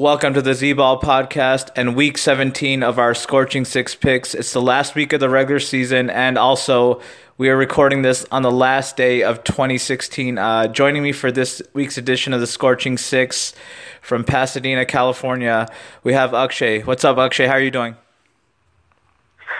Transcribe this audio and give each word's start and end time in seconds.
Welcome 0.00 0.32
to 0.32 0.40
the 0.40 0.54
Z 0.54 0.72
Ball 0.72 0.98
podcast 0.98 1.68
and 1.76 1.94
week 1.94 2.16
17 2.16 2.82
of 2.82 2.98
our 2.98 3.12
Scorching 3.12 3.66
Six 3.66 3.94
picks. 3.94 4.34
It's 4.34 4.54
the 4.54 4.62
last 4.62 4.94
week 4.94 5.12
of 5.12 5.20
the 5.20 5.28
regular 5.28 5.60
season, 5.60 6.08
and 6.08 6.38
also 6.38 7.02
we 7.36 7.50
are 7.50 7.56
recording 7.58 8.00
this 8.00 8.24
on 8.32 8.40
the 8.40 8.50
last 8.50 8.96
day 8.96 9.22
of 9.22 9.44
2016. 9.44 10.38
Uh, 10.38 10.68
joining 10.68 11.02
me 11.02 11.12
for 11.12 11.30
this 11.30 11.60
week's 11.74 11.98
edition 11.98 12.32
of 12.32 12.40
the 12.40 12.46
Scorching 12.46 12.96
Six 12.96 13.52
from 14.00 14.24
Pasadena, 14.24 14.86
California, 14.86 15.68
we 16.02 16.14
have 16.14 16.32
Akshay. 16.32 16.80
What's 16.80 17.04
up, 17.04 17.18
Akshay? 17.18 17.46
How 17.46 17.52
are 17.52 17.60
you 17.60 17.70
doing? 17.70 17.94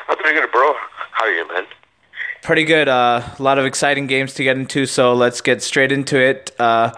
I'm 0.08 0.16
pretty 0.16 0.40
good, 0.40 0.50
bro. 0.52 0.72
How 1.12 1.26
are 1.26 1.32
you, 1.32 1.46
man? 1.48 1.66
Pretty 2.42 2.64
good. 2.64 2.88
Uh, 2.88 3.20
a 3.38 3.42
lot 3.42 3.58
of 3.58 3.66
exciting 3.66 4.06
games 4.06 4.32
to 4.32 4.42
get 4.42 4.56
into, 4.56 4.86
so 4.86 5.12
let's 5.12 5.42
get 5.42 5.62
straight 5.62 5.92
into 5.92 6.18
it. 6.18 6.58
Uh, 6.58 6.92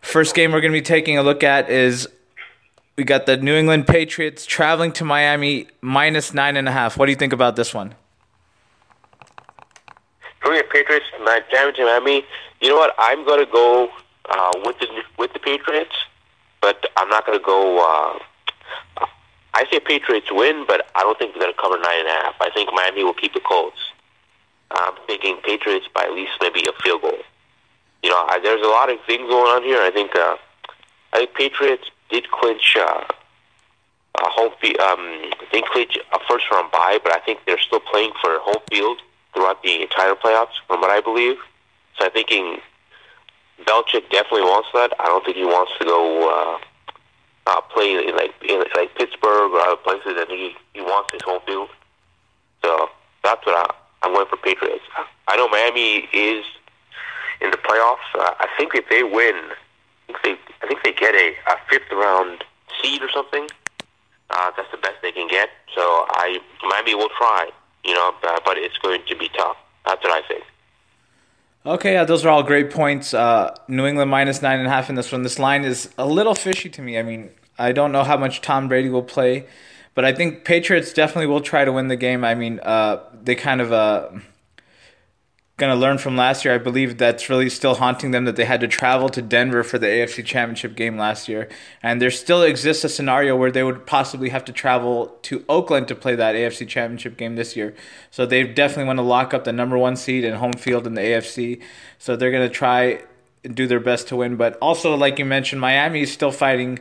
First 0.00 0.34
game 0.34 0.52
we're 0.52 0.62
going 0.62 0.72
to 0.72 0.78
be 0.78 0.82
taking 0.82 1.18
a 1.18 1.22
look 1.22 1.42
at 1.42 1.68
is 1.68 2.08
we 2.98 3.04
got 3.04 3.26
the 3.26 3.36
New 3.36 3.54
England 3.54 3.86
Patriots 3.86 4.44
traveling 4.44 4.90
to 4.94 5.04
Miami 5.04 5.68
minus 5.80 6.34
nine 6.34 6.56
and 6.56 6.68
a 6.68 6.72
half. 6.72 6.98
What 6.98 7.06
do 7.06 7.12
you 7.12 7.16
think 7.16 7.32
about 7.32 7.54
this 7.54 7.72
one? 7.72 7.94
Going 10.40 10.58
at 10.58 10.68
Patriots, 10.68 11.06
Miami 11.22 11.72
to 11.74 11.84
Miami. 11.84 12.24
You 12.60 12.70
know 12.70 12.74
what? 12.74 12.94
I'm 12.98 13.24
going 13.24 13.46
to 13.46 13.50
go 13.50 13.88
uh, 14.28 14.52
with 14.64 14.80
the 14.80 14.88
with 15.16 15.32
the 15.32 15.38
Patriots, 15.38 15.94
but 16.60 16.84
I'm 16.96 17.08
not 17.08 17.24
going 17.24 17.38
to 17.38 17.44
go. 17.44 17.78
Uh, 17.78 19.06
I 19.54 19.64
say 19.70 19.78
Patriots 19.78 20.26
win, 20.32 20.64
but 20.66 20.86
I 20.96 21.02
don't 21.02 21.16
think 21.20 21.34
they're 21.34 21.42
going 21.42 21.54
to 21.54 21.60
cover 21.60 21.78
nine 21.78 22.00
and 22.00 22.08
a 22.08 22.10
half. 22.10 22.34
I 22.40 22.50
think 22.50 22.70
Miami 22.72 23.04
will 23.04 23.14
keep 23.14 23.36
it 23.36 23.44
close. 23.44 23.78
I'm 24.72 24.94
thinking 25.06 25.36
Patriots 25.44 25.86
by 25.94 26.02
at 26.02 26.12
least 26.12 26.32
maybe 26.42 26.66
a 26.66 26.72
field 26.82 27.02
goal. 27.02 27.18
You 28.02 28.10
know, 28.10 28.26
I, 28.28 28.40
there's 28.42 28.60
a 28.60 28.68
lot 28.68 28.90
of 28.90 28.98
things 29.06 29.28
going 29.28 29.54
on 29.54 29.62
here. 29.62 29.80
I 29.82 29.92
think 29.92 30.16
uh, 30.16 30.36
I 31.12 31.18
think 31.18 31.34
Patriots 31.34 31.90
did 32.10 32.30
clinch 32.30 32.76
uh, 32.78 33.04
a 34.20 34.28
home 34.30 34.52
field. 34.60 34.80
Um, 34.80 35.30
they 35.52 35.62
clinch 35.62 35.98
a 36.12 36.18
first 36.28 36.50
round 36.50 36.70
bye, 36.70 36.98
but 37.02 37.14
I 37.14 37.20
think 37.20 37.40
they're 37.46 37.58
still 37.58 37.80
playing 37.80 38.12
for 38.20 38.38
home 38.40 38.62
field 38.70 39.00
throughout 39.34 39.62
the 39.62 39.82
entire 39.82 40.14
playoffs, 40.14 40.56
from 40.66 40.80
what 40.80 40.90
I 40.90 41.00
believe. 41.00 41.36
So 41.98 42.06
I'm 42.06 42.12
thinking 42.12 42.58
Belichick 43.64 44.10
definitely 44.10 44.42
wants 44.42 44.68
that. 44.74 44.92
I 44.98 45.04
don't 45.04 45.24
think 45.24 45.36
he 45.36 45.44
wants 45.44 45.72
to 45.78 45.84
go 45.84 46.28
uh, 46.28 46.58
uh, 47.48 47.60
play 47.72 47.92
in 47.92 48.14
like 48.16 48.34
in 48.48 48.62
like 48.74 48.94
Pittsburgh 48.94 49.52
or 49.52 49.60
other 49.60 49.76
places. 49.76 50.14
I 50.16 50.24
think 50.26 50.38
he, 50.38 50.56
he 50.74 50.80
wants 50.80 51.10
his 51.12 51.22
home 51.22 51.40
field. 51.46 51.68
So 52.62 52.90
that's 53.24 53.44
what 53.46 53.56
I, 53.56 53.74
I'm 54.02 54.14
going 54.14 54.26
for 54.26 54.36
Patriots. 54.36 54.84
I 55.26 55.36
know 55.36 55.48
Miami 55.48 56.08
is 56.12 56.44
in 57.40 57.50
the 57.50 57.56
playoffs. 57.58 58.08
Uh, 58.14 58.34
I 58.40 58.48
think 58.56 58.74
if 58.74 58.88
they 58.88 59.02
win, 59.02 59.34
I 60.08 60.12
think 60.12 60.18
they 60.22 60.37
I 60.68 60.74
think 60.74 60.82
they 60.84 60.92
get 60.92 61.14
a, 61.14 61.28
a 61.50 61.56
fifth 61.70 61.90
round 61.90 62.44
seed 62.82 63.02
or 63.02 63.08
something. 63.10 63.48
Uh, 64.28 64.50
that's 64.54 64.70
the 64.70 64.76
best 64.76 64.96
they 65.00 65.12
can 65.12 65.26
get. 65.26 65.48
So 65.74 65.80
I 65.80 66.38
Miami 66.62 66.94
will 66.94 67.08
try, 67.16 67.48
you 67.84 67.94
know, 67.94 68.14
but, 68.20 68.58
it's 68.58 68.76
going 68.78 69.00
to 69.08 69.16
be 69.16 69.30
tough. 69.30 69.56
That's 69.86 70.02
what 70.04 70.12
I 70.12 70.26
think. 70.28 70.44
Okay, 71.64 71.94
yeah, 71.94 72.04
those 72.04 72.24
are 72.26 72.28
all 72.28 72.42
great 72.42 72.70
points. 72.70 73.14
Uh, 73.14 73.54
New 73.66 73.86
England 73.86 74.10
minus 74.10 74.42
nine 74.42 74.58
and 74.58 74.66
a 74.66 74.70
half 74.70 74.90
in 74.90 74.94
this 74.94 75.10
one. 75.10 75.22
This 75.22 75.38
line 75.38 75.64
is 75.64 75.88
a 75.96 76.06
little 76.06 76.34
fishy 76.34 76.68
to 76.68 76.82
me. 76.82 76.98
I 76.98 77.02
mean, 77.02 77.30
I 77.58 77.72
don't 77.72 77.90
know 77.90 78.04
how 78.04 78.18
much 78.18 78.42
Tom 78.42 78.68
Brady 78.68 78.90
will 78.90 79.02
play, 79.02 79.46
but 79.94 80.04
I 80.04 80.12
think 80.12 80.44
Patriots 80.44 80.92
definitely 80.92 81.26
will 81.26 81.40
try 81.40 81.64
to 81.64 81.72
win 81.72 81.88
the 81.88 81.96
game. 81.96 82.24
I 82.24 82.34
mean, 82.34 82.60
uh, 82.62 82.98
they 83.22 83.34
kind 83.34 83.62
of 83.62 83.72
uh, 83.72 84.10
going 85.58 85.74
to 85.74 85.78
learn 85.78 85.98
from 85.98 86.16
last 86.16 86.44
year. 86.44 86.54
I 86.54 86.58
believe 86.58 86.98
that's 86.98 87.28
really 87.28 87.50
still 87.50 87.74
haunting 87.74 88.12
them 88.12 88.24
that 88.26 88.36
they 88.36 88.44
had 88.44 88.60
to 88.60 88.68
travel 88.68 89.08
to 89.08 89.20
Denver 89.20 89.64
for 89.64 89.76
the 89.76 89.88
AFC 89.88 90.24
Championship 90.24 90.76
game 90.76 90.96
last 90.96 91.28
year. 91.28 91.48
And 91.82 92.00
there 92.00 92.12
still 92.12 92.44
exists 92.44 92.84
a 92.84 92.88
scenario 92.88 93.36
where 93.36 93.50
they 93.50 93.64
would 93.64 93.84
possibly 93.84 94.28
have 94.28 94.44
to 94.44 94.52
travel 94.52 95.18
to 95.22 95.44
Oakland 95.48 95.88
to 95.88 95.96
play 95.96 96.14
that 96.14 96.36
AFC 96.36 96.66
Championship 96.68 97.16
game 97.16 97.34
this 97.34 97.56
year. 97.56 97.74
So 98.12 98.24
they 98.24 98.44
definitely 98.44 98.84
want 98.84 99.00
to 99.00 99.02
lock 99.02 99.34
up 99.34 99.42
the 99.42 99.52
number 99.52 99.76
one 99.76 99.96
seed 99.96 100.24
and 100.24 100.36
home 100.36 100.52
field 100.52 100.86
in 100.86 100.94
the 100.94 101.00
AFC. 101.00 101.60
So 101.98 102.14
they're 102.14 102.30
going 102.30 102.48
to 102.48 102.54
try 102.54 103.02
and 103.42 103.56
do 103.56 103.66
their 103.66 103.80
best 103.80 104.06
to 104.08 104.16
win. 104.16 104.36
But 104.36 104.56
also, 104.62 104.96
like 104.96 105.18
you 105.18 105.24
mentioned, 105.24 105.60
Miami 105.60 106.02
is 106.02 106.12
still 106.12 106.32
fighting 106.32 106.78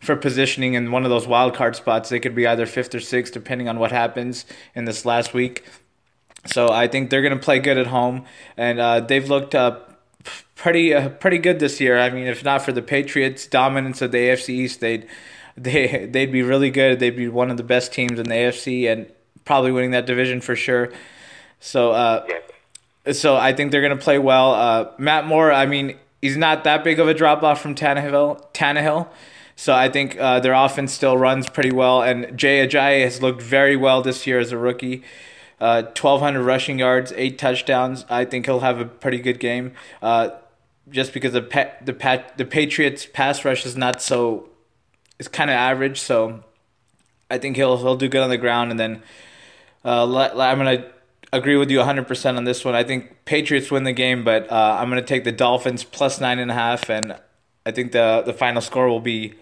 for 0.00 0.16
positioning 0.16 0.74
in 0.74 0.92
one 0.92 1.04
of 1.04 1.10
those 1.10 1.26
wild 1.26 1.54
card 1.54 1.76
spots. 1.76 2.10
They 2.10 2.20
could 2.20 2.34
be 2.34 2.46
either 2.46 2.66
fifth 2.66 2.94
or 2.94 3.00
sixth, 3.00 3.32
depending 3.32 3.70
on 3.70 3.78
what 3.78 3.90
happens 3.90 4.44
in 4.74 4.84
this 4.84 5.06
last 5.06 5.32
week. 5.32 5.64
So 6.48 6.70
I 6.70 6.88
think 6.88 7.10
they're 7.10 7.22
going 7.22 7.38
to 7.38 7.42
play 7.42 7.58
good 7.58 7.78
at 7.78 7.86
home, 7.86 8.24
and 8.56 8.80
uh, 8.80 9.00
they've 9.00 9.28
looked 9.28 9.54
uh, 9.54 9.78
pretty 10.54 10.94
uh, 10.94 11.10
pretty 11.10 11.38
good 11.38 11.60
this 11.60 11.80
year. 11.80 11.98
I 11.98 12.10
mean, 12.10 12.26
if 12.26 12.44
not 12.44 12.62
for 12.62 12.72
the 12.72 12.82
Patriots' 12.82 13.46
dominance 13.46 14.02
of 14.02 14.12
the 14.12 14.18
AFC 14.18 14.50
East, 14.50 14.80
they'd 14.80 15.06
they 15.56 16.06
they'd 16.06 16.32
be 16.32 16.42
really 16.42 16.70
good. 16.70 17.00
They'd 17.00 17.16
be 17.16 17.28
one 17.28 17.50
of 17.50 17.56
the 17.56 17.62
best 17.62 17.92
teams 17.92 18.18
in 18.18 18.28
the 18.28 18.34
AFC 18.34 18.90
and 18.90 19.10
probably 19.44 19.72
winning 19.72 19.92
that 19.92 20.06
division 20.06 20.40
for 20.40 20.56
sure. 20.56 20.92
So 21.60 21.92
uh, 21.92 22.26
so 23.12 23.36
I 23.36 23.52
think 23.52 23.72
they're 23.72 23.82
going 23.82 23.96
to 23.96 24.02
play 24.02 24.18
well. 24.18 24.52
Uh, 24.54 24.90
Matt 24.98 25.26
Moore, 25.26 25.52
I 25.52 25.66
mean, 25.66 25.96
he's 26.20 26.36
not 26.36 26.64
that 26.64 26.84
big 26.84 26.98
of 26.98 27.08
a 27.08 27.14
drop 27.14 27.42
off 27.42 27.60
from 27.60 27.74
Tannehill. 27.74 28.52
Tannehill. 28.52 29.08
So 29.56 29.74
I 29.74 29.88
think 29.88 30.16
uh, 30.18 30.38
their 30.38 30.52
offense 30.52 30.92
still 30.92 31.18
runs 31.18 31.48
pretty 31.48 31.72
well, 31.72 32.00
and 32.00 32.38
Jay 32.38 32.64
Ajayi 32.64 33.02
has 33.02 33.20
looked 33.20 33.42
very 33.42 33.76
well 33.76 34.02
this 34.02 34.24
year 34.24 34.38
as 34.38 34.52
a 34.52 34.58
rookie. 34.58 35.02
Uh, 35.60 35.82
1,200 35.82 36.42
rushing 36.42 36.78
yards, 36.78 37.12
eight 37.16 37.36
touchdowns. 37.38 38.04
I 38.08 38.24
think 38.24 38.46
he'll 38.46 38.60
have 38.60 38.78
a 38.78 38.84
pretty 38.84 39.18
good 39.18 39.40
game. 39.40 39.72
Uh, 40.00 40.30
just 40.88 41.12
because 41.12 41.32
the 41.32 41.42
pa- 41.42 41.72
the 41.84 41.92
pa- 41.92 42.24
the 42.36 42.44
Patriots 42.44 43.06
pass 43.06 43.44
rush 43.44 43.66
is 43.66 43.76
not 43.76 44.00
so, 44.00 44.48
it's 45.18 45.28
kind 45.28 45.50
of 45.50 45.54
average. 45.54 46.00
So 46.00 46.44
I 47.30 47.38
think 47.38 47.56
he'll 47.56 47.76
he'll 47.78 47.96
do 47.96 48.08
good 48.08 48.22
on 48.22 48.30
the 48.30 48.38
ground. 48.38 48.70
And 48.70 48.78
then 48.78 49.02
uh, 49.84 50.04
I'm 50.16 50.58
gonna 50.58 50.86
agree 51.32 51.56
with 51.56 51.70
you 51.70 51.78
100 51.78 52.06
percent 52.06 52.36
on 52.36 52.44
this 52.44 52.64
one. 52.64 52.74
I 52.74 52.84
think 52.84 53.24
Patriots 53.24 53.70
win 53.70 53.84
the 53.84 53.92
game, 53.92 54.24
but 54.24 54.50
uh, 54.50 54.78
I'm 54.80 54.88
gonna 54.88 55.02
take 55.02 55.24
the 55.24 55.32
Dolphins 55.32 55.84
plus 55.84 56.20
nine 56.20 56.38
and 56.38 56.50
a 56.50 56.54
half, 56.54 56.88
and 56.88 57.16
I 57.66 57.70
think 57.72 57.92
the 57.92 58.22
the 58.24 58.32
final 58.32 58.62
score 58.62 58.88
will 58.88 59.00
be 59.00 59.34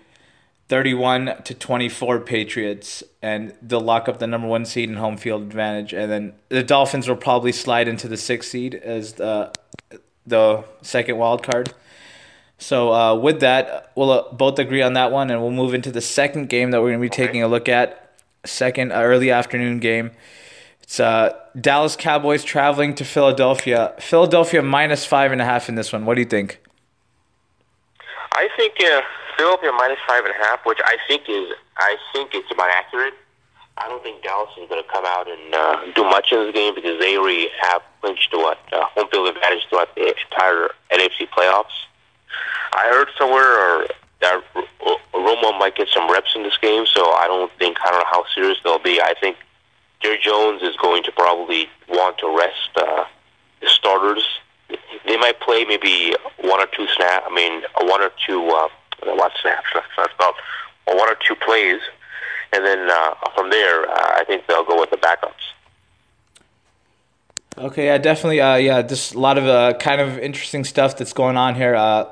31 0.68 1.42
to 1.44 1.54
24 1.54 2.20
Patriots, 2.20 3.04
and 3.22 3.54
they'll 3.62 3.80
lock 3.80 4.08
up 4.08 4.18
the 4.18 4.26
number 4.26 4.48
one 4.48 4.64
seed 4.64 4.88
and 4.88 4.98
home 4.98 5.16
field 5.16 5.42
advantage. 5.42 5.92
And 5.92 6.10
then 6.10 6.32
the 6.48 6.62
Dolphins 6.62 7.08
will 7.08 7.16
probably 7.16 7.52
slide 7.52 7.86
into 7.86 8.08
the 8.08 8.16
sixth 8.16 8.50
seed 8.50 8.74
as 8.74 9.14
the 9.14 9.52
the 10.26 10.64
second 10.82 11.18
wild 11.18 11.44
card. 11.44 11.72
So 12.58 12.92
uh, 12.92 13.14
with 13.14 13.40
that, 13.40 13.92
we'll 13.94 14.10
uh, 14.10 14.32
both 14.32 14.58
agree 14.58 14.82
on 14.82 14.94
that 14.94 15.12
one, 15.12 15.30
and 15.30 15.40
we'll 15.40 15.50
move 15.50 15.74
into 15.74 15.92
the 15.92 16.00
second 16.00 16.48
game 16.48 16.70
that 16.70 16.80
we're 16.80 16.88
going 16.88 17.00
to 17.00 17.02
be 17.02 17.14
okay. 17.14 17.26
taking 17.26 17.42
a 17.42 17.48
look 17.48 17.68
at. 17.68 18.14
Second 18.44 18.92
uh, 18.92 19.02
early 19.02 19.30
afternoon 19.30 19.78
game. 19.78 20.10
It's 20.82 20.98
uh, 20.98 21.36
Dallas 21.60 21.96
Cowboys 21.96 22.44
traveling 22.44 22.94
to 22.94 23.04
Philadelphia. 23.04 23.94
Philadelphia 23.98 24.62
minus 24.62 25.04
five 25.04 25.32
and 25.32 25.40
a 25.40 25.44
half 25.44 25.68
in 25.68 25.74
this 25.74 25.92
one. 25.92 26.06
What 26.06 26.14
do 26.14 26.20
you 26.20 26.28
think? 26.28 26.60
I 28.32 28.48
think 28.56 28.74
uh, 28.84 29.00
Philadelphia 29.36 29.72
minus 29.72 29.98
five 30.06 30.24
and 30.24 30.34
a 30.34 30.38
half, 30.38 30.64
which 30.64 30.78
I 30.84 30.96
think 31.08 31.22
is 31.28 31.52
I 31.76 31.96
think 32.12 32.30
it's 32.34 32.50
about 32.50 32.70
accurate. 32.70 33.14
I 33.78 33.88
don't 33.88 34.02
think 34.02 34.22
Dallas 34.22 34.48
is 34.58 34.68
going 34.68 34.82
to 34.82 34.88
come 34.88 35.04
out 35.04 35.28
and 35.28 35.54
uh, 35.54 35.92
do 35.94 36.02
much 36.04 36.32
in 36.32 36.38
this 36.38 36.54
game 36.54 36.74
because 36.74 36.98
they 36.98 37.18
already 37.18 37.48
have 37.60 37.82
clinched 38.00 38.32
what 38.32 38.58
uh, 38.72 38.86
home 38.94 39.08
field 39.10 39.28
advantage 39.28 39.66
throughout 39.68 39.94
the 39.94 40.08
entire 40.08 40.70
NFC 40.90 41.28
playoffs. 41.28 41.76
I 42.72 42.88
heard 42.88 43.08
somewhere 43.18 43.44
or 43.44 43.86
that 44.20 44.42
Romo 45.14 45.58
might 45.58 45.74
get 45.76 45.88
some 45.88 46.10
reps 46.10 46.34
in 46.34 46.42
this 46.42 46.56
game, 46.56 46.86
so 46.86 47.12
I 47.12 47.26
don't 47.26 47.52
think 47.58 47.76
I 47.84 47.90
don't 47.90 48.00
know 48.00 48.06
how 48.10 48.24
serious 48.34 48.58
they'll 48.64 48.78
be. 48.78 49.00
I 49.00 49.14
think 49.20 49.36
Jerry 50.00 50.18
Jones 50.22 50.62
is 50.62 50.76
going 50.76 51.02
to 51.04 51.12
probably 51.12 51.68
want 51.88 52.18
to 52.18 52.34
rest 52.36 52.70
uh, 52.76 53.04
the 53.60 53.68
starters. 53.68 54.24
They 55.06 55.16
might 55.18 55.38
play 55.40 55.64
maybe 55.64 56.14
one 56.40 56.60
or 56.60 56.66
two 56.74 56.86
snap. 56.96 57.24
I 57.26 57.34
mean, 57.34 57.62
one 57.80 58.00
or 58.00 58.10
two. 58.26 58.48
Uh, 58.48 58.68
what 59.14 59.32
snaps. 59.40 59.66
That's 59.74 60.12
about 60.14 60.34
one 60.86 61.08
or 61.08 61.16
two 61.26 61.34
plays, 61.36 61.80
and 62.52 62.64
then 62.64 62.90
uh, 62.90 63.14
from 63.34 63.50
there, 63.50 63.88
uh, 63.88 64.20
I 64.20 64.24
think 64.26 64.46
they'll 64.46 64.64
go 64.64 64.80
with 64.80 64.90
the 64.90 64.96
backups. 64.96 65.32
Okay, 67.58 67.86
yeah, 67.86 67.98
definitely. 67.98 68.40
Uh, 68.40 68.56
yeah, 68.56 68.82
just 68.82 69.14
a 69.14 69.18
lot 69.18 69.38
of 69.38 69.44
uh, 69.44 69.74
kind 69.78 70.00
of 70.00 70.18
interesting 70.18 70.64
stuff 70.64 70.96
that's 70.96 71.12
going 71.12 71.36
on 71.36 71.54
here. 71.54 71.74
Uh, 71.74 72.06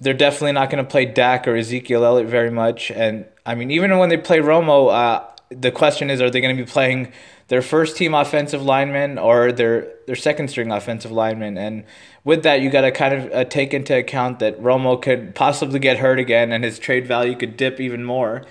they're 0.00 0.14
definitely 0.14 0.52
not 0.52 0.70
going 0.70 0.82
to 0.82 0.90
play 0.90 1.04
Dak 1.04 1.46
or 1.46 1.54
Ezekiel 1.54 2.04
Elliott 2.04 2.28
very 2.28 2.50
much, 2.50 2.90
and 2.90 3.26
I 3.46 3.54
mean, 3.54 3.70
even 3.70 3.96
when 3.98 4.08
they 4.08 4.16
play 4.16 4.38
Romo, 4.38 4.92
uh, 4.92 5.24
the 5.50 5.70
question 5.70 6.10
is, 6.10 6.20
are 6.20 6.30
they 6.30 6.40
going 6.40 6.56
to 6.56 6.62
be 6.62 6.70
playing 6.70 7.12
their 7.50 7.62
first 7.62 7.96
team 7.96 8.14
offensive 8.14 8.62
lineman 8.62 9.18
or 9.18 9.52
their 9.52 9.92
their 10.06 10.16
second 10.16 10.48
string 10.48 10.70
offensive 10.70 11.10
lineman? 11.10 11.58
And 11.58 11.84
with 12.24 12.44
that, 12.44 12.62
you 12.62 12.70
got 12.70 12.82
to 12.82 12.92
kind 12.92 13.14
of 13.14 13.32
uh, 13.32 13.44
take 13.44 13.74
into 13.74 13.96
account 13.96 14.38
that 14.38 14.60
Romo 14.62 15.00
could 15.00 15.34
possibly 15.34 15.78
get 15.78 15.98
hurt 15.98 16.18
again, 16.18 16.52
and 16.52 16.64
his 16.64 16.78
trade 16.78 17.06
value 17.06 17.36
could 17.36 17.56
dip 17.56 17.80
even 17.80 18.04
more 18.04 18.44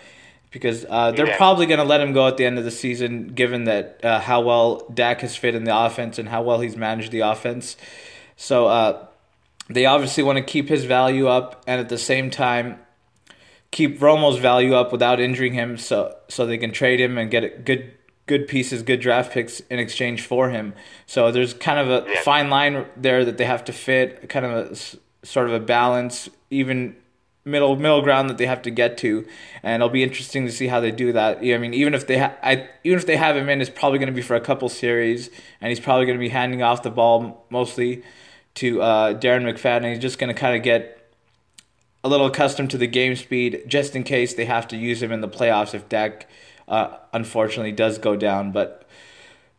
because 0.51 0.85
uh, 0.89 1.11
they're 1.11 1.27
yeah. 1.27 1.37
probably 1.37 1.65
going 1.65 1.79
to 1.79 1.85
let 1.85 2.01
him 2.01 2.11
go 2.11 2.27
at 2.27 2.37
the 2.37 2.45
end 2.45 2.57
of 2.57 2.65
the 2.65 2.71
season, 2.71 3.27
given 3.29 3.63
that 3.63 4.03
uh, 4.03 4.19
how 4.19 4.41
well 4.41 4.87
Dak 4.93 5.21
has 5.21 5.35
fit 5.35 5.55
in 5.55 5.63
the 5.63 5.77
offense 5.77 6.19
and 6.19 6.27
how 6.27 6.41
well 6.41 6.59
he's 6.59 6.75
managed 6.75 7.11
the 7.11 7.21
offense. 7.21 7.77
So 8.35 8.67
uh, 8.67 9.07
they 9.69 9.85
obviously 9.85 10.23
want 10.23 10.37
to 10.37 10.43
keep 10.43 10.67
his 10.67 10.85
value 10.85 11.27
up, 11.27 11.63
and 11.65 11.79
at 11.79 11.89
the 11.89 11.97
same 11.97 12.29
time 12.29 12.79
keep 13.71 13.99
Romo's 13.99 14.39
value 14.39 14.73
up 14.73 14.91
without 14.91 15.19
injuring 15.19 15.53
him, 15.53 15.77
so 15.77 16.15
so 16.27 16.45
they 16.45 16.57
can 16.57 16.71
trade 16.71 16.99
him 16.99 17.17
and 17.17 17.31
get 17.31 17.43
a 17.43 17.49
good 17.49 17.93
good 18.29 18.47
pieces, 18.47 18.83
good 18.83 19.01
draft 19.01 19.33
picks 19.33 19.59
in 19.71 19.79
exchange 19.79 20.21
for 20.21 20.51
him. 20.51 20.75
So 21.07 21.31
there's 21.31 21.55
kind 21.55 21.79
of 21.79 21.89
a 21.89 22.07
yeah. 22.07 22.21
fine 22.21 22.51
line 22.51 22.85
there 22.95 23.25
that 23.25 23.37
they 23.39 23.45
have 23.45 23.65
to 23.65 23.73
fit, 23.73 24.29
kind 24.29 24.45
of 24.45 24.51
a 24.71 25.25
sort 25.25 25.47
of 25.47 25.53
a 25.53 25.59
balance, 25.59 26.29
even 26.51 26.95
middle 27.43 27.75
middle 27.75 28.03
ground 28.03 28.29
that 28.29 28.37
they 28.37 28.45
have 28.45 28.61
to 28.61 28.69
get 28.69 28.99
to, 28.99 29.25
and 29.63 29.81
it'll 29.81 29.89
be 29.89 30.03
interesting 30.03 30.45
to 30.45 30.51
see 30.51 30.67
how 30.67 30.79
they 30.79 30.91
do 30.91 31.11
that. 31.11 31.39
I 31.39 31.57
mean, 31.57 31.73
even 31.73 31.95
if 31.95 32.05
they 32.05 32.19
ha- 32.19 32.35
I, 32.43 32.69
even 32.83 32.99
if 32.99 33.07
they 33.07 33.17
have 33.17 33.35
him 33.35 33.49
in, 33.49 33.61
it's 33.61 33.69
probably 33.71 33.97
going 33.97 34.13
to 34.13 34.13
be 34.13 34.21
for 34.21 34.35
a 34.35 34.41
couple 34.41 34.69
series, 34.69 35.31
and 35.59 35.69
he's 35.69 35.79
probably 35.79 36.05
going 36.05 36.19
to 36.19 36.23
be 36.23 36.29
handing 36.29 36.61
off 36.61 36.83
the 36.83 36.91
ball 36.91 37.47
mostly 37.49 38.03
to 38.55 38.81
uh, 38.83 39.13
Darren 39.15 39.43
McFadden. 39.51 39.89
He's 39.89 39.99
just 39.99 40.19
going 40.19 40.31
to 40.31 40.39
kind 40.39 40.55
of 40.55 40.61
get 40.61 41.11
a 42.03 42.09
little 42.09 42.27
accustomed 42.27 42.69
to 42.71 42.77
the 42.77 42.87
game 42.87 43.15
speed, 43.15 43.63
just 43.65 43.95
in 43.95 44.03
case 44.03 44.35
they 44.35 44.45
have 44.45 44.67
to 44.67 44.77
use 44.77 45.01
him 45.01 45.11
in 45.11 45.21
the 45.21 45.27
playoffs 45.27 45.73
if 45.73 45.89
Dak 45.89 46.29
uh, 46.69 46.97
unfortunately 47.11 47.71
does 47.71 47.97
go 47.97 48.15
down. 48.15 48.51
But 48.51 48.87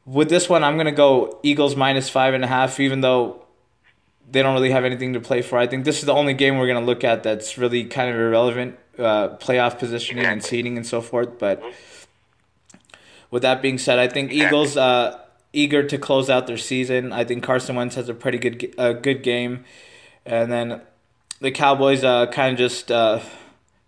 with 0.06 0.30
this 0.30 0.48
one, 0.48 0.64
I'm 0.64 0.74
going 0.74 0.86
to 0.86 0.92
go 0.92 1.38
Eagles 1.42 1.76
minus 1.76 2.08
five 2.08 2.32
and 2.32 2.44
a 2.44 2.46
half, 2.46 2.80
even 2.80 3.02
though 3.02 3.44
they 4.30 4.42
don't 4.42 4.54
really 4.54 4.70
have 4.70 4.84
anything 4.84 5.12
to 5.14 5.20
play 5.20 5.42
for. 5.42 5.58
I 5.58 5.66
think 5.66 5.84
this 5.84 5.98
is 5.98 6.04
the 6.04 6.14
only 6.14 6.34
game 6.34 6.56
we're 6.56 6.68
going 6.68 6.80
to 6.80 6.86
look 6.86 7.04
at 7.04 7.22
that's 7.22 7.58
really 7.58 7.84
kind 7.84 8.08
of 8.08 8.16
irrelevant, 8.16 8.78
uh, 8.98 9.36
playoff 9.38 9.78
positioning 9.78 10.24
and 10.24 10.42
seeding 10.42 10.76
and 10.76 10.86
so 10.86 11.00
forth. 11.00 11.38
But 11.38 11.62
with 13.30 13.42
that 13.42 13.60
being 13.60 13.76
said, 13.76 13.98
I 13.98 14.08
think 14.08 14.32
Eagles 14.32 14.76
uh, 14.76 15.18
eager 15.52 15.82
to 15.82 15.98
close 15.98 16.30
out 16.30 16.46
their 16.46 16.58
season. 16.58 17.12
I 17.12 17.24
think 17.24 17.42
Carson 17.42 17.74
Wentz 17.76 17.96
has 17.96 18.08
a 18.08 18.14
pretty 18.14 18.38
good 18.38 18.74
uh, 18.78 18.92
good 18.92 19.22
game, 19.22 19.64
and 20.24 20.50
then 20.50 20.80
the 21.40 21.50
Cowboys 21.50 22.04
uh, 22.04 22.26
kind 22.26 22.52
of 22.52 22.58
just 22.58 22.92
uh, 22.92 23.20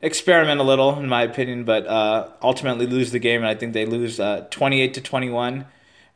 experiment 0.03 0.61
a 0.61 0.65
little, 0.65 0.99
in 0.99 1.09
my 1.09 1.23
opinion, 1.23 1.65
but 1.65 1.87
uh, 1.87 2.29
ultimately 2.43 2.87
lose 2.87 3.13
the 3.13 3.19
game, 3.19 3.41
and 3.41 3.49
I 3.49 3.55
think 3.55 3.73
they 3.73 3.87
lose 3.87 4.21
uh, 4.21 4.47
twenty 4.51 4.81
eight 4.83 4.95
to 4.95 5.01
twenty 5.01 5.31
one, 5.31 5.67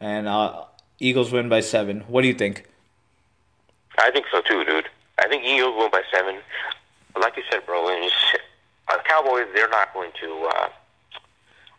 and 0.01 0.29
uh, 0.29 0.65
Eagles 0.99 1.33
win 1.33 1.49
by 1.49 1.61
seven. 1.61 2.01
What 2.09 2.23
do 2.23 2.29
you 2.29 2.35
think? 2.35 2.65
I 3.99 4.11
think 4.11 4.27
so 4.31 4.43
too, 4.43 4.65
dude. 4.65 4.89
I 5.19 5.29
think 5.29 5.45
Eagles 5.45 5.75
win 5.79 5.91
by 5.91 6.03
seven. 6.13 6.37
Like 7.19 7.37
you 7.37 7.45
said, 7.51 7.65
bro, 7.65 7.89
and 7.89 8.11
uh, 8.89 8.99
Cowboys, 9.09 9.47
they're 9.55 9.71
not 9.71 9.95
going 9.95 10.11
to. 10.21 10.51
Uh, 10.55 10.69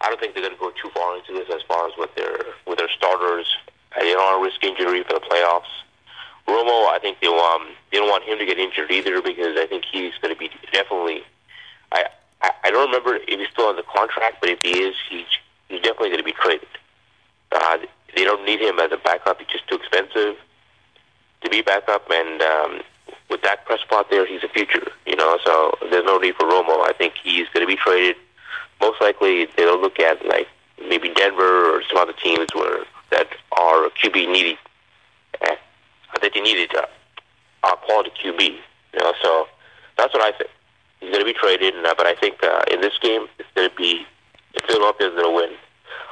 I 0.02 0.10
don't 0.10 0.20
think 0.20 0.34
they're 0.34 0.44
going 0.44 0.56
to 0.56 0.60
go 0.60 0.72
too 0.82 0.90
far 0.94 1.18
into 1.18 1.34
this 1.34 1.48
as 1.54 1.62
far 1.68 1.88
as 1.88 1.94
with 1.98 2.14
their 2.16 2.38
with 2.66 2.80
their 2.80 2.90
starters. 2.90 3.46
They 3.96 4.14
don't 4.14 4.18
want 4.18 4.42
to 4.42 4.46
risk 4.46 4.64
injury 4.64 5.04
for 5.04 5.14
the 5.14 5.20
playoffs. 5.20 5.74
Romo, 6.48 6.88
I 6.88 7.00
think 7.02 7.20
they 7.20 7.28
um 7.28 7.68
they 7.92 7.98
don't 7.98 8.10
want 8.10 8.24
him 8.24 8.40
to 8.40 8.46
get 8.46 8.58
injured 8.58 8.90
either 8.92 9.22
because 9.22 9.58
I 9.58 9.68
think 9.68 9.84
he's 9.92 10.14
going 10.22 10.34
to 10.34 10.40
be 10.40 10.50
definitely. 10.72 11.24
I, 11.92 12.06
I 12.42 12.52
I 12.66 12.72
don't 12.72 12.88
remember 12.88 13.16
if 13.16 13.40
he's 13.40 13.50
still 13.52 13.66
on 13.66 13.76
the 13.76 13.84
contract, 13.84 14.38
but 14.42 14.50
if 14.50 14.60
he 14.62 14.80
is, 14.80 14.96
he's 15.10 15.26
he's 15.70 15.82
definitely 15.82 16.10
going 16.10 16.20
to 16.20 16.24
be 16.24 16.34
traded. 16.34 16.68
Uh, 17.52 17.78
they 18.16 18.24
don't 18.24 18.46
need 18.46 18.62
him 18.62 18.80
as 18.80 18.92
a 18.92 18.98
backup; 18.98 19.40
he's 19.40 19.48
just 19.48 19.68
too 19.68 19.76
expensive 19.76 20.36
to 21.42 21.50
be 21.50 21.62
backup, 21.62 22.10
and 22.10 22.42
um, 22.42 22.82
with 23.30 23.42
Dak 23.42 23.66
Prescott 23.66 24.10
there, 24.10 24.26
he's 24.26 24.44
a 24.44 24.50
future, 24.50 24.92
you 25.06 25.16
know. 25.16 25.38
So 25.46 25.78
there's 25.90 26.06
no 26.06 26.18
need 26.18 26.36
for 26.36 26.46
Romo. 26.46 26.86
I 26.88 26.94
think 26.98 27.14
he's 27.22 27.48
going 27.54 27.66
to 27.66 27.68
be 27.68 27.76
traded. 27.78 28.16
Most 28.82 29.02
likely, 29.02 29.48
they'll 29.58 29.80
look 29.80 30.00
at 30.00 30.26
like 30.26 30.48
maybe 30.90 31.10
Denver 31.14 31.76
or 31.76 31.82
some 31.90 31.98
other 31.98 32.14
teams 32.14 32.48
where 32.54 32.86
that 33.12 33.28
are 33.54 33.90
QB 34.04 34.32
needy. 34.32 34.58
I 35.42 36.20
think 36.20 36.34
they 36.34 36.42
needed 36.42 36.74
a, 36.74 37.68
a 37.68 37.78
quality 37.78 38.12
QB, 38.24 38.40
you 38.42 39.00
know. 39.00 39.14
So 39.22 39.48
that's 39.98 40.14
what 40.14 40.24
I 40.24 40.36
think. 40.38 40.50
He's 41.00 41.12
going 41.12 41.26
to 41.26 41.26
be 41.26 41.34
traded, 41.34 41.74
uh, 41.86 41.94
but 41.98 42.08
I 42.08 42.16
think 42.16 42.44
uh, 42.44 42.64
in 42.72 42.82
this 42.82 42.98
game, 43.02 43.28
it's 43.40 43.50
going 43.56 43.70
to 43.70 43.76
be 43.76 44.06
if 44.54 44.66
Philadelphia 44.66 45.08
is 45.08 45.14
going 45.14 45.32
to 45.32 45.36
win. 45.36 45.58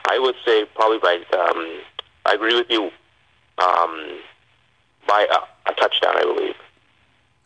I 0.07 0.19
would 0.19 0.35
say 0.45 0.65
probably 0.75 0.99
by. 0.99 1.15
Um, 1.37 1.81
I 2.25 2.33
agree 2.33 2.55
with 2.55 2.69
you. 2.69 2.91
Um, 3.57 4.19
by 5.07 5.27
a, 5.31 5.71
a 5.71 5.73
touchdown, 5.75 6.17
I 6.17 6.23
believe. 6.23 6.55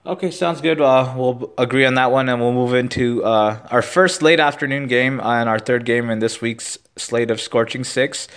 Okay, 0.06 0.32
sounds 0.32 0.62
good. 0.62 0.80
Uh, 0.82 1.14
we'll 1.16 1.54
agree 1.58 1.86
on 1.86 1.96
that 1.96 2.12
one, 2.12 2.30
and 2.30 2.42
we'll 2.42 2.54
move 2.54 2.74
into 2.74 3.24
uh, 3.24 3.68
our 3.70 3.82
first 3.82 4.22
late 4.22 4.40
afternoon 4.40 4.88
game 4.88 5.20
and 5.20 5.50
our 5.50 5.60
third 5.60 5.86
game 5.86 6.10
in 6.10 6.20
this 6.20 6.42
week's 6.42 6.78
slate 6.96 7.30
of 7.30 7.42
Scorching 7.42 7.84
Six. 7.84 8.28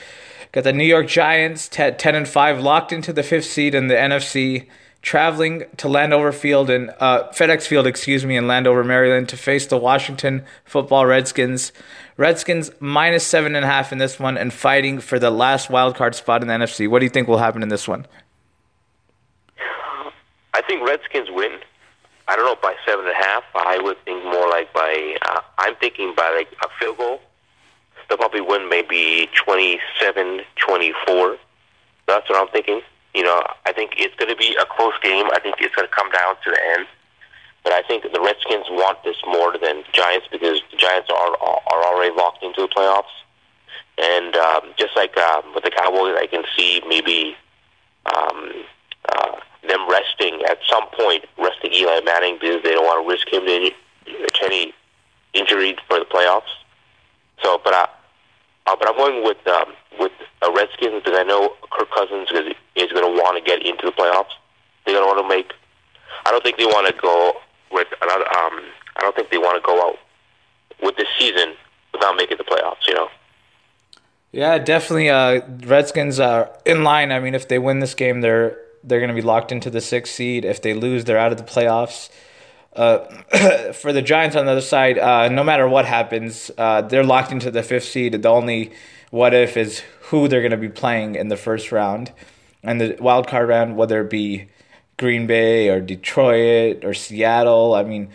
Got 0.50 0.64
the 0.64 0.72
New 0.72 0.84
York 0.84 1.06
Giants, 1.06 1.69
t- 1.69 1.90
10 1.90 2.14
and 2.14 2.28
5, 2.28 2.60
locked 2.60 2.93
into 2.93 3.12
the 3.12 3.22
fifth 3.22 3.46
seed 3.46 3.75
in 3.75 3.87
the 3.87 3.94
NFC, 3.94 4.69
traveling 5.02 5.64
to 5.76 5.88
Landover 5.88 6.32
Field 6.32 6.70
and 6.70 6.90
uh, 7.00 7.28
FedEx 7.32 7.66
Field, 7.66 7.87
excuse 7.87 8.25
me, 8.25 8.37
in 8.37 8.46
Landover, 8.46 8.82
Maryland, 8.84 9.28
to 9.31 9.37
face 9.37 9.66
the 9.66 9.76
Washington 9.76 10.44
Football 10.64 11.06
Redskins. 11.06 11.72
Redskins 12.16 12.70
minus 12.78 13.26
seven 13.26 13.56
and 13.56 13.64
a 13.64 13.69
half 13.69 13.93
in 13.93 13.99
this 13.99 14.19
one, 14.19 14.38
and 14.38 14.52
fighting 14.52 15.00
for 15.00 15.19
the 15.19 15.31
last 15.31 15.69
wild 15.69 15.96
card 15.96 16.14
spot 16.14 16.40
in 16.40 16.49
the 16.49 16.54
NFC. 16.54 16.88
What 16.88 17.00
do 17.00 17.04
you 17.04 17.10
think 17.10 17.26
will 17.28 17.38
happen 17.38 17.62
in 17.62 17.69
this 17.69 17.88
one? 17.88 18.06
I 20.54 20.62
think 20.62 20.87
Redskins 20.87 21.28
win. 21.31 21.58
I 22.28 22.37
don't 22.37 22.44
know 22.44 22.56
by 22.62 22.76
seven 22.87 23.04
and 23.04 23.12
a 23.12 23.16
half. 23.16 23.43
I 23.54 23.78
would 23.82 24.02
think 24.04 24.25
more 24.25 24.49
like 24.49 24.72
by. 24.72 25.16
Uh, 25.28 25.40
I'm 25.58 25.75
thinking 25.76 26.14
by 26.16 26.32
like 26.37 26.49
a 26.62 26.69
field 26.78 26.99
goal. 26.99 27.20
They'll 28.08 28.19
probably 28.19 28.43
win 28.43 28.69
maybe 28.69 29.28
27-24. 29.46 31.38
That's 32.06 32.28
what 32.28 32.38
I'm 32.38 32.49
thinking. 32.49 32.82
You 33.14 33.23
know, 33.23 33.43
I 33.66 33.73
think 33.73 33.92
it's 33.97 34.14
going 34.16 34.31
to 34.31 34.37
be 34.37 34.57
a 34.61 34.64
close 34.64 34.95
game. 35.02 35.26
I 35.33 35.40
think 35.40 35.57
it's 35.61 35.75
going 35.75 35.87
to 35.87 35.95
come 35.95 36.11
down 36.11 36.35
to 36.45 36.50
the 36.50 36.61
end. 36.78 36.87
But 37.62 37.73
I 37.73 37.83
think 37.83 38.02
the 38.02 38.21
Redskins 38.21 38.66
want 38.71 39.04
this 39.04 39.16
more 39.26 39.57
than 39.57 39.85
Giants 39.92 40.26
because 40.31 40.61
the 40.71 40.76
Giants 40.76 41.09
are 41.11 41.37
are 41.38 41.85
already 41.87 42.14
locked 42.14 42.42
into 42.42 42.62
the 42.62 42.69
playoffs. 42.69 43.14
And 43.99 44.35
um, 44.35 44.75
just 44.78 44.97
like 44.97 45.16
um, 45.16 45.54
with 45.54 45.64
the 45.64 45.71
Cowboys, 45.71 46.16
I 46.19 46.26
can 46.26 46.42
see 46.57 46.83
maybe 46.88 47.37
um, 48.07 48.64
uh, 49.12 49.37
them 49.69 49.88
resting 49.88 50.42
at 50.49 50.59
some 50.69 50.88
point, 50.88 51.25
resting 51.38 51.73
Eli 51.73 52.00
Manning 52.00 52.38
because 52.40 52.62
they 52.62 52.71
don't 52.71 52.85
want 52.85 53.04
to 53.04 53.09
risk 53.09 53.28
him 53.28 53.45
to 53.47 54.45
any 54.45 54.75
injury 55.35 55.76
for 55.88 55.99
the 55.99 56.04
playoffs. 56.04 56.50
So, 57.42 57.61
but 57.62 57.75
I, 57.75 57.88
uh, 58.66 58.76
but 58.76 58.88
I'm 58.88 58.97
going 58.97 59.25
with 59.25 59.47
um, 59.47 59.73
with 59.99 60.12
uh, 60.42 60.52
Redskins 60.52 61.02
because 61.02 61.18
I 61.18 61.22
know 61.22 61.54
Kirk 61.70 61.88
Cousins 61.90 62.28
is, 62.30 62.54
is 62.76 62.92
going 62.92 63.04
to 63.04 63.22
want 63.22 63.37
to 63.37 63.42
get 63.42 63.64
into 63.64 63.87
the 63.87 63.92
playoffs. 63.92 64.34
They're 64.84 64.94
going 64.94 65.06
to 65.06 65.14
want 65.14 65.22
to 65.22 65.28
make. 65.28 65.52
I 66.26 66.30
don't 66.30 66.42
think 66.42 66.58
they 66.58 66.66
want 66.66 66.87
to 66.87 67.00
go 67.00 67.34
with 67.70 67.88
another. 68.00 68.26
Um, 68.26 68.61
I 68.96 69.00
don't 69.00 69.14
think 69.14 69.30
they 69.30 69.38
want 69.38 69.62
to 69.62 69.66
go 69.66 69.88
out 69.88 69.96
with 70.82 70.96
this 70.96 71.08
season 71.18 71.54
without 71.92 72.16
making 72.16 72.38
the 72.38 72.44
playoffs. 72.44 72.87
You 72.87 72.94
know. 72.94 73.08
Yeah, 74.32 74.58
definitely. 74.58 75.11
Uh, 75.11 75.42
Redskins 75.64 76.18
are 76.18 76.50
in 76.64 76.84
line. 76.84 77.12
I 77.12 77.20
mean, 77.20 77.34
if 77.34 77.49
they 77.49 77.58
win 77.58 77.80
this 77.80 77.94
game, 77.94 78.20
they're 78.20 78.58
they're 78.82 78.99
going 78.99 79.08
to 79.08 79.14
be 79.14 79.22
locked 79.22 79.52
into 79.52 79.70
the 79.70 79.80
sixth 79.80 80.14
seed. 80.14 80.44
If 80.44 80.62
they 80.62 80.75
lose, 80.75 81.04
they're 81.04 81.18
out 81.18 81.32
of 81.32 81.38
the 81.38 81.44
playoffs. 81.44 82.11
Uh, 82.75 83.04
for 83.75 83.92
the 83.92 84.00
Giants 84.02 84.34
on 84.34 84.46
the 84.46 84.52
other 84.52 84.61
side, 84.62 84.99
uh, 84.99 85.28
no 85.28 85.44
matter 85.44 85.68
what 85.68 85.84
happens, 85.84 86.50
uh, 86.56 86.80
they're 86.80 87.04
locked 87.04 87.30
into 87.30 87.50
the 87.50 87.62
fifth 87.62 87.84
seed. 87.84 88.20
The 88.22 88.28
only 88.28 88.72
what 89.12 89.35
if 89.35 89.59
is 89.59 89.83
who 90.04 90.26
they're 90.26 90.40
going 90.40 90.52
to 90.52 90.57
be 90.57 90.71
playing 90.71 91.16
in 91.16 91.28
the 91.28 91.37
first 91.37 91.71
round, 91.71 92.12
and 92.62 92.81
the 92.81 92.97
wild 92.99 93.28
card 93.28 93.47
round, 93.47 93.76
whether 93.76 94.00
it 94.00 94.09
be 94.09 94.49
Green 94.97 95.26
Bay 95.26 95.69
or 95.69 95.83
Detroit 95.83 96.83
or 96.83 96.95
Seattle. 96.95 97.75
I 97.75 97.83
mean, 97.83 98.09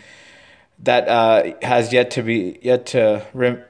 that 0.80 1.08
uh, 1.08 1.52
has 1.62 1.92
yet 1.92 2.10
to 2.12 2.22
be 2.22 2.58
yet 2.62 2.86
to 2.86 3.24
rem- 3.32 3.62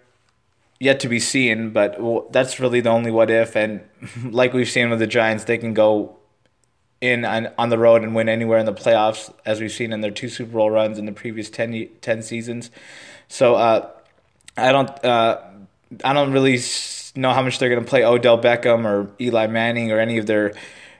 yet 0.81 1.01
to 1.01 1.09
be 1.09 1.21
seen. 1.21 1.71
But 1.71 2.33
that's 2.33 2.59
really 2.61 2.81
the 2.81 2.89
only 2.89 3.11
what 3.11 3.31
if, 3.31 3.55
and 3.57 3.83
like 4.25 4.55
we've 4.55 4.69
seen 4.69 4.89
with 4.89 4.99
the 4.99 5.07
Giants, 5.07 5.45
they 5.45 5.59
can 5.59 5.75
go 5.75 6.17
in 7.03 7.27
on, 7.27 7.51
on 7.59 7.69
the 7.69 7.79
road 7.79 8.05
and 8.05 8.15
win 8.15 8.31
anywhere 8.31 8.59
in 8.59 8.65
the 8.65 8.73
playoffs, 8.73 9.31
as 9.45 9.61
we've 9.61 9.71
seen 9.71 9.93
in 9.93 10.01
their 10.01 10.11
two 10.11 10.31
Super 10.31 10.53
Bowl 10.53 10.71
runs 10.71 10.99
in 10.99 11.05
the 11.05 11.13
previous 11.13 11.51
10, 11.51 11.91
10 12.01 12.23
seasons. 12.23 12.71
So 13.29 13.55
uh, 13.55 13.91
I 14.57 14.73
don't 14.73 15.05
uh, 15.05 15.43
I 16.03 16.15
don't 16.15 16.33
really 16.33 16.57
know 17.15 17.33
how 17.33 17.43
much 17.43 17.59
they're 17.59 17.69
going 17.69 17.85
to 17.85 17.89
play 17.89 18.05
Odell 18.05 18.39
Beckham 18.41 18.85
or 18.85 19.11
Eli 19.21 19.47
Manning 19.47 19.93
or 19.93 19.99
any 19.99 20.19
of 20.19 20.27
their 20.27 20.55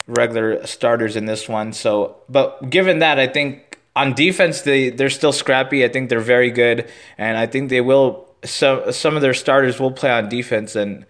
regular 0.07 0.67
starters 0.67 1.17
in 1.17 1.27
this 1.27 1.49
one. 1.49 1.73
So, 1.73 2.17
but 2.29 2.71
given 2.71 3.01
that, 3.01 3.19
I 3.19 3.27
think 3.27 3.79
on 3.95 4.15
defense 4.15 4.63
they 4.63 4.91
they're 4.91 5.11
still 5.11 5.33
scrappy. 5.33 5.85
I 5.85 5.89
think 5.89 6.09
they're 6.09 6.21
very 6.21 6.51
good, 6.51 6.89
and 7.17 7.37
I 7.37 7.47
think 7.47 7.71
they 7.71 7.81
will. 7.81 8.27
Some 8.45 8.93
some 8.93 9.17
of 9.17 9.23
their 9.23 9.35
starters 9.35 9.81
will 9.81 9.91
play 9.91 10.11
on 10.11 10.29
defense, 10.29 10.77
and 10.77 11.05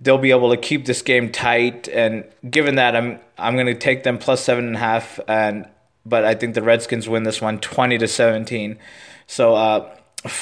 they'll 0.00 0.18
be 0.18 0.30
able 0.30 0.50
to 0.50 0.56
keep 0.56 0.86
this 0.86 1.02
game 1.02 1.30
tight. 1.32 1.88
And 1.88 2.24
given 2.48 2.76
that, 2.76 2.96
I'm 2.96 3.18
I'm 3.36 3.54
going 3.54 3.66
to 3.66 3.74
take 3.74 4.04
them 4.04 4.18
plus 4.18 4.42
seven 4.42 4.66
and 4.66 4.76
a 4.76 4.78
half, 4.78 5.20
and 5.28 5.68
but 6.06 6.24
I 6.24 6.34
think 6.34 6.54
the 6.54 6.62
Redskins 6.62 7.08
win 7.08 7.24
this 7.24 7.40
one, 7.42 7.58
twenty 7.58 7.98
to 7.98 8.08
seventeen. 8.08 8.78
So 9.26 9.54
uh, 9.54 9.96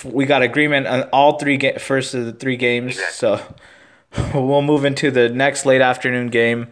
we 0.05 0.26
got 0.26 0.43
agreement 0.43 0.87
on 0.87 1.02
all 1.12 1.38
three 1.38 1.57
ga- 1.57 1.78
first 1.78 2.14
of 2.14 2.26
the 2.26 2.33
three 2.33 2.57
games. 2.57 2.99
So 3.11 3.40
we'll 4.35 4.62
move 4.62 4.85
into 4.85 5.11
the 5.11 5.29
next 5.29 5.67
late 5.67 5.81
afternoon 5.81 6.29
game. 6.29 6.69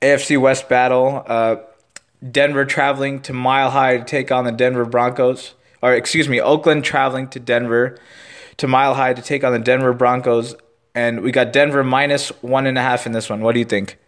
AFC 0.00 0.40
West 0.40 0.68
battle. 0.68 1.24
Uh, 1.26 1.56
Denver 2.28 2.64
traveling 2.64 3.20
to 3.22 3.32
Mile 3.32 3.70
High 3.70 3.98
to 3.98 4.04
take 4.04 4.32
on 4.32 4.44
the 4.44 4.52
Denver 4.52 4.84
Broncos. 4.84 5.54
Or 5.82 5.94
excuse 5.94 6.28
me, 6.28 6.40
Oakland 6.40 6.84
traveling 6.84 7.28
to 7.28 7.40
Denver 7.40 7.98
to 8.56 8.66
Mile 8.66 8.94
High 8.94 9.14
to 9.14 9.22
take 9.22 9.44
on 9.44 9.52
the 9.52 9.58
Denver 9.58 9.92
Broncos. 9.92 10.54
And 10.94 11.20
we 11.22 11.30
got 11.30 11.52
Denver 11.52 11.84
minus 11.84 12.28
one 12.42 12.66
and 12.66 12.76
a 12.76 12.82
half 12.82 13.06
in 13.06 13.12
this 13.12 13.30
one. 13.30 13.40
What 13.40 13.52
do 13.52 13.60
you 13.60 13.64
think? 13.64 13.98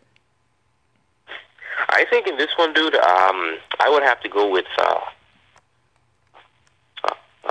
I 1.88 2.04
think 2.08 2.26
in 2.26 2.36
this 2.36 2.50
one, 2.56 2.72
dude, 2.72 2.94
um, 2.94 3.58
I 3.78 3.88
would 3.88 4.02
have 4.02 4.20
to 4.22 4.28
go 4.28 4.50
with. 4.50 4.66
Uh, 4.78 5.00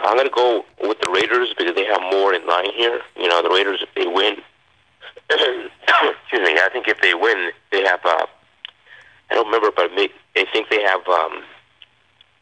I'm 0.10 0.18
gonna 0.18 0.32
go 0.34 0.66
with 0.82 1.00
the 1.02 1.10
Raiders 1.10 1.54
because 1.56 1.76
they 1.76 1.86
have 1.86 2.02
more 2.02 2.34
in 2.34 2.46
line 2.48 2.72
here. 2.76 3.00
You 3.16 3.28
know, 3.28 3.44
the 3.44 3.50
Raiders 3.50 3.80
if 3.84 3.94
they 3.94 4.08
win. 4.08 4.38
excuse 5.30 6.42
me. 6.42 6.58
I 6.58 6.70
think 6.74 6.88
if 6.88 7.00
they 7.02 7.14
win, 7.14 7.52
they 7.72 7.84
have. 7.84 8.00
Uh, 8.04 8.26
I 9.30 9.36
don't 9.36 9.46
remember, 9.46 9.70
but 9.70 9.92
I 9.92 10.46
think 10.52 10.70
they 10.70 10.82
have 10.82 11.08
um, 11.08 11.44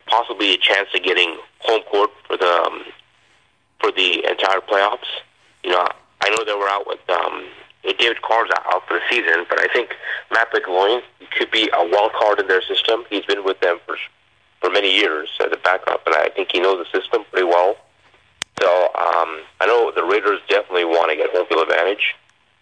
possibly 0.05 0.53
a 0.53 0.57
chance 0.57 0.88
of 0.95 1.03
getting 1.03 1.36
home 1.59 1.81
court 1.91 2.09
for 2.25 2.38
the 2.38 2.47
um, 2.47 2.83
for 3.81 3.91
the 3.91 4.24
entire 4.24 4.62
playoffs. 4.62 5.12
You 5.65 5.71
know, 5.71 5.86
I 6.21 6.29
know 6.29 6.45
they 6.45 6.53
were 6.53 6.69
out 6.69 6.88
with 6.88 7.01
um, 7.09 7.47
David 7.83 8.21
Carr's 8.21 8.50
out 8.55 8.88
for 8.88 8.93
the 8.93 9.01
season, 9.09 9.45
but 9.50 9.59
I 9.59 9.67
think 9.74 9.89
Matt 10.31 10.53
McGloin 10.53 11.01
could 11.38 11.51
be 11.51 11.69
a 11.74 11.86
wild 11.86 12.13
card 12.13 12.39
in 12.39 12.47
their 12.47 12.62
system. 12.62 13.03
He's 13.09 13.25
been 13.25 13.43
with 13.43 13.59
them 13.59 13.79
for 13.86 13.97
for 14.61 14.69
many 14.69 14.95
years 14.95 15.29
as 15.39 15.51
a 15.51 15.57
backup, 15.57 16.05
and 16.05 16.15
I 16.15 16.29
think 16.29 16.49
he 16.51 16.59
knows 16.59 16.85
the 16.85 16.99
system 16.99 17.23
pretty 17.31 17.45
well. 17.45 17.77
So 18.59 18.67
um, 18.95 19.41
I 19.61 19.65
know 19.65 19.91
the 19.95 20.03
Raiders 20.03 20.39
definitely 20.49 20.85
want 20.85 21.11
to 21.11 21.15
get 21.15 21.29
home 21.29 21.45
field 21.47 21.69
advantage. 21.69 22.15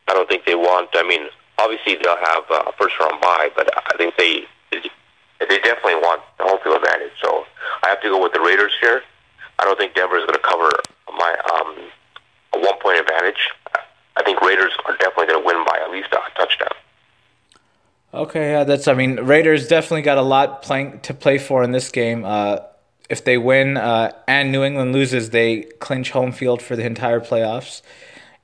I 0.08 0.14
don't 0.14 0.28
think 0.28 0.46
they 0.46 0.56
want. 0.56 0.90
I 0.94 1.08
mean, 1.08 1.28
obviously 1.58 1.96
they'll 1.96 2.18
have 2.18 2.44
a 2.52 2.72
first 2.78 3.00
round 3.00 3.22
bye, 3.22 3.50
but 3.56 3.70
I 3.74 3.98
think 3.98 4.16
they 4.18 4.46
they 5.40 5.60
definitely 5.60 5.96
want 5.96 6.22
the 6.38 6.44
home 6.44 6.60
field 6.64 6.78
advantage. 6.78 7.14
So 7.22 7.46
I 7.84 7.90
have 7.90 8.02
to 8.02 8.10
go 8.10 8.22
with 8.22 8.34
the 8.34 8.42
Raiders 8.42 8.74
here. 8.82 9.04
I 9.60 9.64
don't 9.64 9.78
think 9.78 9.96
Denver 9.96 10.18
is 10.18 10.26
going 10.26 10.38
to 10.38 10.44
cover 10.44 10.70
my 11.08 11.36
um, 11.56 11.76
a 12.54 12.60
one 12.60 12.80
point 12.80 13.00
advantage. 13.00 13.40
I 14.18 14.24
think 14.24 14.42
Raiders 14.42 14.72
are 14.86 14.96
definitely 14.98 15.28
going 15.28 15.42
to 15.42 15.46
win 15.46 15.66
by 15.66 15.80
at 15.84 15.92
least 15.92 16.10
a 16.12 16.20
touchdown. 16.38 16.76
Okay, 18.16 18.52
yeah, 18.52 18.64
that's. 18.64 18.88
I 18.88 18.94
mean, 18.94 19.18
Raiders 19.18 19.68
definitely 19.68 20.04
got 20.04 20.18
a 20.18 20.22
lot 20.22 20.62
playing 20.62 21.02
to 21.02 21.14
play 21.14 21.38
for 21.38 21.64
in 21.64 21.72
this 21.72 21.92
game. 21.92 22.24
Uh, 22.24 22.60
if 23.10 23.26
they 23.26 23.38
win 23.38 23.76
uh, 23.76 24.14
and 24.26 24.54
New 24.54 24.64
England 24.64 24.94
loses, 24.94 25.32
they 25.32 25.64
clinch 25.80 26.12
home 26.12 26.32
field 26.32 26.62
for 26.62 26.78
the 26.78 26.86
entire 26.86 27.20
playoffs. 27.20 27.82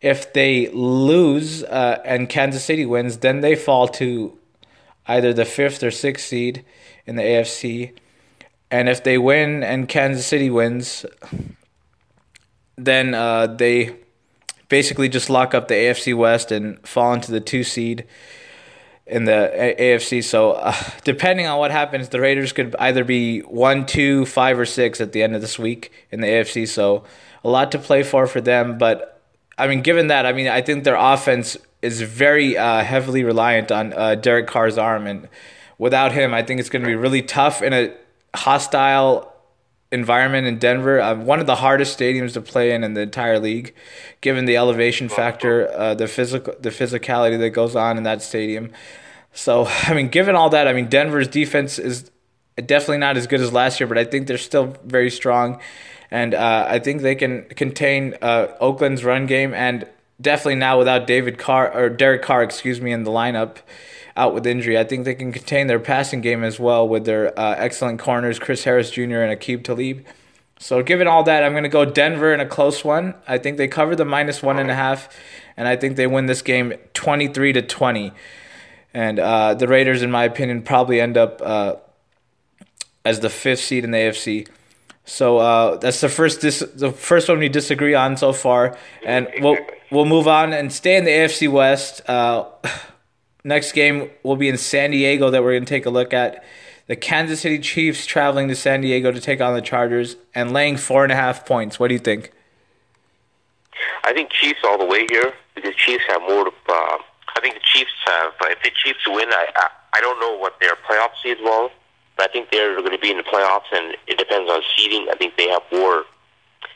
If 0.02 0.34
they 0.34 0.68
lose 0.70 1.64
uh, 1.64 2.02
and 2.04 2.28
Kansas 2.28 2.66
City 2.66 2.86
wins, 2.86 3.20
then 3.20 3.40
they 3.40 3.56
fall 3.56 3.88
to 3.90 4.38
either 5.08 5.32
the 5.32 5.46
fifth 5.46 5.82
or 5.84 5.92
sixth 5.92 6.28
seed 6.28 6.66
in 7.06 7.16
the 7.16 7.24
AFC. 7.24 7.94
And 8.70 8.90
if 8.90 9.02
they 9.04 9.18
win 9.18 9.64
and 9.64 9.88
Kansas 9.88 10.26
City 10.26 10.50
wins, 10.50 11.06
then 12.76 13.14
uh, 13.14 13.48
they 13.48 13.96
basically 14.68 15.08
just 15.08 15.30
lock 15.30 15.54
up 15.54 15.70
the 15.70 15.76
AFC 15.76 16.16
West 16.16 16.52
and 16.52 16.86
fall 16.86 17.14
into 17.14 17.32
the 17.32 17.40
two 17.40 17.64
seed 17.64 18.06
in 19.12 19.26
the 19.26 19.76
AFC. 19.78 20.24
So, 20.24 20.54
uh, 20.54 20.74
depending 21.04 21.46
on 21.46 21.60
what 21.60 21.70
happens, 21.70 22.10
the 22.10 22.22
Raiders 22.22 22.54
could 22.54 22.76
either 22.80 23.04
be 23.04 23.42
one, 23.42 23.86
two, 23.86 24.26
five, 24.26 24.58
or 24.58 24.66
six 24.66 25.02
at 25.02 25.12
the 25.12 25.22
end 25.22 25.36
of 25.36 25.42
this 25.42 25.60
week 25.60 25.92
in 26.12 26.22
the 26.22 26.28
AFC. 26.28 26.68
So, 26.68 27.04
a 27.44 27.50
lot 27.50 27.72
to 27.74 27.80
play 27.80 28.04
for 28.04 28.26
for 28.26 28.40
them. 28.40 28.78
But 28.78 29.22
I 29.58 29.68
mean, 29.68 29.82
given 29.82 30.08
that, 30.08 30.26
I 30.26 30.32
mean, 30.32 30.48
I 30.48 30.62
think 30.62 30.86
their 30.86 30.96
offense 30.96 31.58
is 31.82 32.02
very 32.02 32.58
uh, 32.58 32.84
heavily 32.84 33.24
reliant 33.24 33.72
on 33.72 33.94
uh, 33.94 34.16
Derek 34.16 34.48
Carr's 34.48 34.78
arm, 34.78 35.06
and 35.06 35.28
without 35.78 36.14
him, 36.14 36.34
I 36.34 36.42
think 36.42 36.60
it's 36.60 36.70
going 36.70 36.84
to 36.84 36.88
be 36.88 36.96
really 36.96 37.22
tough 37.22 37.62
in 37.62 37.74
a 37.74 37.94
hostile 38.34 39.31
environment 39.92 40.48
in 40.48 40.58
Denver. 40.58 41.02
Uh, 41.02 41.16
one 41.16 41.40
of 41.40 41.48
the 41.48 41.56
hardest 41.56 41.98
stadiums 41.98 42.34
to 42.34 42.42
play 42.42 42.72
in 42.72 42.84
in 42.84 42.94
the 42.94 43.02
entire 43.02 43.40
league, 43.40 43.74
given 44.22 44.46
the 44.46 44.58
elevation 44.58 45.10
factor, 45.10 45.70
uh, 45.72 45.94
the 45.94 46.08
physical, 46.08 46.54
the 46.60 46.70
physicality 46.70 47.38
that 47.40 47.50
goes 47.50 47.76
on 47.76 47.98
in 47.98 48.04
that 48.04 48.22
stadium. 48.22 48.72
So, 49.34 49.66
I 49.84 49.94
mean, 49.94 50.10
given 50.10 50.36
all 50.36 50.50
that, 50.50 50.68
I 50.68 50.74
mean, 50.74 50.88
Denver's 50.88 51.28
defense 51.28 51.78
is 51.78 52.10
definitely 52.66 53.00
not 53.00 53.18
as 53.18 53.28
good 53.28 53.42
as 53.42 53.52
last 53.52 53.80
year, 53.80 53.88
but 53.88 53.98
I 53.98 54.06
think 54.06 54.28
they're 54.28 54.38
still 54.38 54.78
very 54.84 55.10
strong, 55.10 55.60
and 56.10 56.34
uh, 56.34 56.66
I 56.68 56.80
think 56.80 57.02
they 57.02 57.16
can 57.16 57.44
contain 57.46 58.16
uh, 58.22 58.48
Oakland's 58.60 59.04
run 59.04 59.26
game, 59.26 59.54
and 59.54 59.88
definitely 60.22 60.56
now 60.56 60.78
without 60.78 61.08
David 61.08 61.38
Carr 61.38 61.74
or 61.74 61.90
Derek 61.90 62.22
Carr, 62.22 62.44
excuse 62.44 62.80
me, 62.80 62.92
in 62.92 63.04
the 63.04 63.12
lineup 63.12 63.58
out 64.16 64.34
with 64.34 64.46
injury. 64.46 64.78
I 64.78 64.84
think 64.84 65.06
they 65.06 65.16
can 65.16 65.32
contain 65.32 65.68
their 65.68 65.80
passing 65.80 66.22
game 66.22 66.44
as 66.44 66.60
well 66.60 66.88
with 66.88 67.06
their 67.06 67.38
uh, 67.40 67.56
excellent 67.58 68.00
corners, 68.00 68.40
Chris 68.40 68.64
Harris 68.64 68.92
Jr. 68.92 69.02
and 69.22 69.40
Aqib 69.40 69.64
Talib. 69.64 70.06
So, 70.60 70.84
given 70.84 71.08
all 71.08 71.24
that, 71.24 71.44
I'm 71.44 71.54
going 71.54 71.64
to 71.64 71.70
go 71.70 71.86
Denver 71.86 72.34
in 72.34 72.40
a 72.40 72.46
close 72.46 72.86
one. 72.86 73.16
I 73.28 73.40
think 73.40 73.58
they 73.58 73.68
cover 73.68 73.96
the 73.96 74.06
minus 74.06 74.44
one 74.44 74.60
and 74.60 74.70
a 74.70 74.76
half, 74.76 75.10
and 75.58 75.68
I 75.68 75.76
think 75.76 75.96
they 75.96 76.06
win 76.06 76.28
this 76.28 76.44
game 76.44 76.74
23 76.94 77.54
to 77.54 77.62
20. 77.64 78.12
And 78.94 79.18
uh, 79.18 79.56
the 79.56 79.68
Raiders, 79.68 80.04
in 80.04 80.12
my 80.12 80.24
opinion, 80.24 80.62
probably 80.62 81.02
end 81.02 81.18
up 81.18 81.42
uh, 81.44 81.78
as 83.04 83.22
the 83.22 83.30
fifth 83.30 83.62
seed 83.62 83.84
in 83.84 83.92
the 83.92 83.98
AFC. 83.98 84.48
So 85.12 85.40
uh, 85.40 85.76
that's 85.76 86.00
the 86.00 86.08
first 86.08 86.40
dis- 86.40 86.66
the 86.74 86.90
first 86.90 87.28
one 87.28 87.38
we 87.40 87.50
disagree 87.50 87.94
on 87.94 88.16
so 88.16 88.32
far, 88.32 88.78
and 89.06 89.28
we'll 89.42 89.58
we'll 89.92 90.06
move 90.06 90.26
on 90.26 90.54
and 90.54 90.72
stay 90.72 90.96
in 90.96 91.04
the 91.04 91.12
AFC 91.12 91.52
West. 91.52 92.02
Uh, 92.10 92.46
Next 93.44 93.74
game 93.74 94.10
will 94.24 94.38
be 94.38 94.48
in 94.48 94.58
San 94.58 94.92
Diego 94.92 95.30
that 95.30 95.44
we're 95.44 95.52
going 95.52 95.66
to 95.66 95.70
take 95.70 95.86
a 95.86 95.90
look 95.90 96.14
at. 96.14 96.46
The 96.88 96.96
Kansas 96.96 97.42
City 97.42 97.60
Chiefs 97.60 98.06
traveling 98.06 98.48
to 98.48 98.56
San 98.56 98.80
Diego 98.80 99.12
to 99.12 99.20
take 99.20 99.42
on 99.42 99.54
the 99.54 99.62
Chargers 99.62 100.16
and 100.34 100.54
laying 100.54 100.78
four 100.78 101.04
and 101.04 101.12
a 101.12 101.16
half 101.16 101.46
points. 101.46 101.78
What 101.78 101.90
do 101.90 101.94
you 101.94 102.00
think? 102.00 102.32
I 104.06 104.14
think 104.14 104.30
Chiefs 104.32 104.60
all 104.64 104.78
the 104.78 104.86
way 104.86 105.06
here 105.12 105.34
because 105.56 105.76
Chiefs 105.76 106.06
have 106.08 106.22
more. 106.22 106.48
Uh, 106.48 106.98
I 107.36 107.42
think 107.42 107.56
the 107.56 107.62
Chiefs 107.66 107.92
have. 108.06 108.32
If 108.44 108.64
the 108.64 108.72
Chiefs 108.82 109.06
win, 109.08 109.28
I, 109.30 109.48
I 109.58 109.68
I 109.92 110.00
don't 110.00 110.22
know 110.22 110.38
what 110.38 110.58
their 110.62 110.76
playoff 110.88 111.12
seed 111.22 111.38
was, 111.42 111.70
but 112.22 112.30
I 112.30 112.34
think 112.34 112.52
they're 112.52 112.76
going 112.78 112.92
to 112.92 113.00
be 113.00 113.10
in 113.10 113.18
the 113.18 113.24
playoffs, 113.24 113.70
and 113.74 113.96
it 114.06 114.18
depends 114.18 114.50
on 114.52 114.62
seeding. 114.78 115.08
I 115.10 115.16
think 115.16 115.38
they 115.38 115.50
have 115.50 115.64
more 115.72 116.04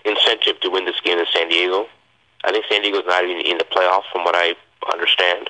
incentive 0.03 0.59
to 0.61 0.69
win 0.69 0.85
this 0.85 0.99
game 1.03 1.19
in 1.19 1.25
San 1.31 1.49
Diego. 1.49 1.85
I 2.43 2.51
think 2.51 2.65
San 2.69 2.81
Diego's 2.81 3.05
not 3.05 3.23
even 3.23 3.45
in 3.45 3.57
the 3.57 3.65
playoffs, 3.65 4.09
from 4.11 4.23
what 4.23 4.35
I 4.35 4.55
understand. 4.91 5.49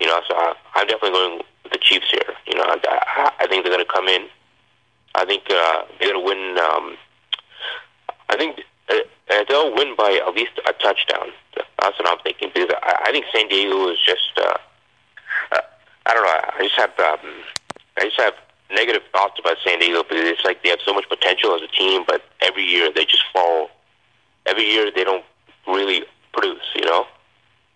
You 0.00 0.06
know, 0.06 0.20
so 0.28 0.34
I, 0.36 0.54
I'm 0.74 0.86
definitely 0.86 1.10
going 1.10 1.42
with 1.64 1.72
the 1.72 1.78
Chiefs 1.78 2.10
here. 2.10 2.34
You 2.46 2.54
know, 2.54 2.64
I, 2.66 3.30
I 3.40 3.46
think 3.46 3.64
they're 3.64 3.72
going 3.72 3.84
to 3.84 3.92
come 3.92 4.08
in. 4.08 4.26
I 5.14 5.24
think 5.24 5.44
uh, 5.50 5.82
they're 5.98 6.12
going 6.12 6.20
to 6.20 6.26
win. 6.26 6.58
Um, 6.58 6.96
I 8.30 8.36
think 8.36 8.60
uh, 8.88 9.44
they'll 9.48 9.74
win 9.74 9.96
by 9.96 10.20
at 10.26 10.34
least 10.34 10.52
a 10.66 10.72
touchdown. 10.72 11.28
That's 11.80 11.98
what 11.98 12.08
I'm 12.08 12.18
thinking 12.22 12.50
because 12.54 12.70
I, 12.82 13.08
I 13.08 13.12
think 13.12 13.26
San 13.34 13.48
Diego 13.48 13.90
is 13.90 13.98
just. 14.04 14.32
Uh, 14.38 14.56
uh, 15.52 15.60
I 16.06 16.14
don't 16.14 16.24
know. 16.24 16.30
I 16.32 16.62
just 16.62 16.76
have. 16.76 16.98
Um, 16.98 17.30
I 17.98 18.04
just 18.04 18.20
have 18.20 18.34
negative 18.70 19.02
thoughts 19.12 19.38
about 19.38 19.56
San 19.64 19.78
Diego 19.78 20.02
because 20.02 20.24
it's 20.24 20.44
like 20.44 20.62
they 20.62 20.70
have 20.70 20.80
so 20.84 20.92
much 20.92 21.08
potential 21.08 21.54
as 21.54 21.62
a 21.62 21.68
team, 21.68 22.02
but 22.06 22.22
every 22.40 22.64
year 22.64 22.90
they 22.92 23.04
just 23.04 23.24
fall. 23.32 23.70
Every 24.46 24.64
year 24.64 24.90
they 24.94 25.04
don't 25.04 25.24
really 25.66 26.04
produce. 26.32 26.66
You 26.74 26.84
know, 26.84 27.06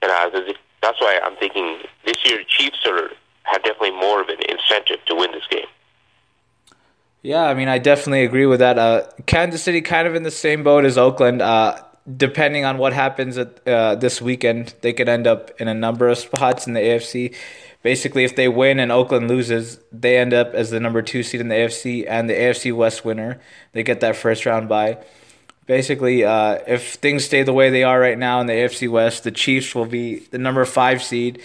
and 0.02 0.10
uh, 0.10 0.52
that's 0.82 1.00
why 1.00 1.20
I'm 1.22 1.36
thinking 1.36 1.78
this 2.04 2.16
year 2.24 2.42
Chiefs 2.48 2.86
are 2.86 3.10
have 3.44 3.62
definitely 3.62 3.92
more 3.92 4.20
of 4.20 4.28
an 4.28 4.38
incentive 4.48 5.04
to 5.06 5.14
win 5.14 5.32
this 5.32 5.46
game. 5.50 5.66
Yeah, 7.22 7.42
I 7.42 7.54
mean, 7.54 7.68
I 7.68 7.78
definitely 7.78 8.24
agree 8.24 8.46
with 8.46 8.60
that. 8.60 8.78
Uh, 8.78 9.02
Kansas 9.26 9.62
City 9.62 9.82
kind 9.82 10.08
of 10.08 10.14
in 10.14 10.22
the 10.22 10.30
same 10.30 10.62
boat 10.62 10.84
as 10.84 10.96
Oakland. 10.96 11.42
Uh, 11.42 11.82
depending 12.16 12.64
on 12.64 12.78
what 12.78 12.92
happens 12.92 13.38
at, 13.38 13.66
uh, 13.66 13.94
this 13.94 14.20
weekend, 14.20 14.74
they 14.80 14.92
could 14.92 15.08
end 15.08 15.26
up 15.26 15.50
in 15.60 15.68
a 15.68 15.74
number 15.74 16.08
of 16.08 16.18
spots 16.18 16.66
in 16.66 16.74
the 16.74 16.80
AFC. 16.80 17.34
Basically, 17.82 18.24
if 18.24 18.36
they 18.36 18.48
win 18.48 18.78
and 18.78 18.92
Oakland 18.92 19.28
loses, 19.28 19.78
they 19.90 20.18
end 20.18 20.34
up 20.34 20.54
as 20.54 20.70
the 20.70 20.80
number 20.80 21.02
two 21.02 21.22
seed 21.22 21.40
in 21.40 21.48
the 21.48 21.54
AFC 21.54 22.04
and 22.08 22.28
the 22.28 22.34
AFC 22.34 22.74
West 22.74 23.04
winner. 23.04 23.40
They 23.72 23.82
get 23.82 24.00
that 24.00 24.16
first 24.16 24.44
round 24.44 24.68
bye 24.68 24.98
basically, 25.70 26.24
uh, 26.24 26.58
if 26.66 26.94
things 26.94 27.24
stay 27.24 27.44
the 27.44 27.52
way 27.52 27.70
they 27.70 27.84
are 27.84 28.00
right 28.00 28.18
now 28.18 28.40
in 28.40 28.48
the 28.48 28.52
AFC 28.52 28.90
West, 28.90 29.22
the 29.22 29.30
Chiefs 29.30 29.72
will 29.72 29.86
be 29.86 30.18
the 30.32 30.38
number 30.38 30.64
five 30.64 31.00
seed. 31.00 31.40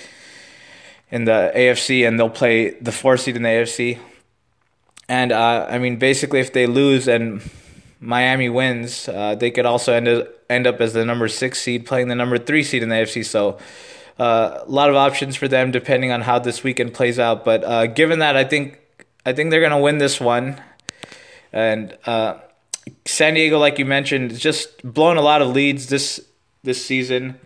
in 1.11 1.25
the 1.25 1.51
AFC, 1.55 2.07
and 2.07 2.19
they'll 2.19 2.37
play 2.43 2.71
the 2.81 2.91
four 2.91 3.17
seed 3.17 3.35
in 3.35 3.43
the 3.43 3.49
AFC. 3.49 3.99
And 5.07 5.31
uh, 5.31 5.67
I 5.69 5.77
mean, 5.77 5.97
basically, 5.97 6.39
if 6.39 6.51
they 6.51 6.65
lose 6.65 7.07
and 7.07 7.39
Miami 7.99 8.49
wins, 8.49 9.07
uh, 9.07 9.35
they 9.35 9.51
could 9.51 9.67
also 9.67 9.93
end 9.93 10.07
up, 10.07 10.27
end 10.49 10.67
up 10.67 10.81
as 10.81 10.93
the 10.93 11.05
number 11.05 11.27
six 11.27 11.61
seed, 11.61 11.85
playing 11.85 12.07
the 12.07 12.15
number 12.15 12.37
three 12.37 12.63
seed 12.63 12.83
in 12.83 12.89
the 12.89 12.95
AFC. 12.95 13.25
So. 13.25 13.57
Uh, 14.17 14.63
a 14.65 14.71
lot 14.71 14.89
of 14.89 14.95
options 14.95 15.35
for 15.35 15.49
them 15.49 15.71
depending 15.71 16.09
on 16.09 16.21
how 16.21 16.39
this 16.39 16.63
weekend 16.63 16.93
plays 16.93 17.19
out. 17.19 17.43
But 17.43 17.65
uh, 17.65 17.87
given 17.87 18.19
that, 18.19 18.37
I 18.37 18.45
think 18.45 18.79
I 19.25 19.33
think 19.33 19.51
they're 19.51 19.59
gonna 19.59 19.81
win 19.81 19.97
this 19.97 20.21
one. 20.21 20.61
And 21.51 21.97
uh, 22.05 22.35
San 23.05 23.33
Diego, 23.33 23.59
like 23.59 23.79
you 23.79 23.85
mentioned, 23.85 24.37
just 24.37 24.81
blown 24.83 25.17
a 25.17 25.21
lot 25.21 25.41
of 25.41 25.49
leads 25.49 25.87
this 25.87 26.19
this 26.63 26.85
season. 26.85 27.39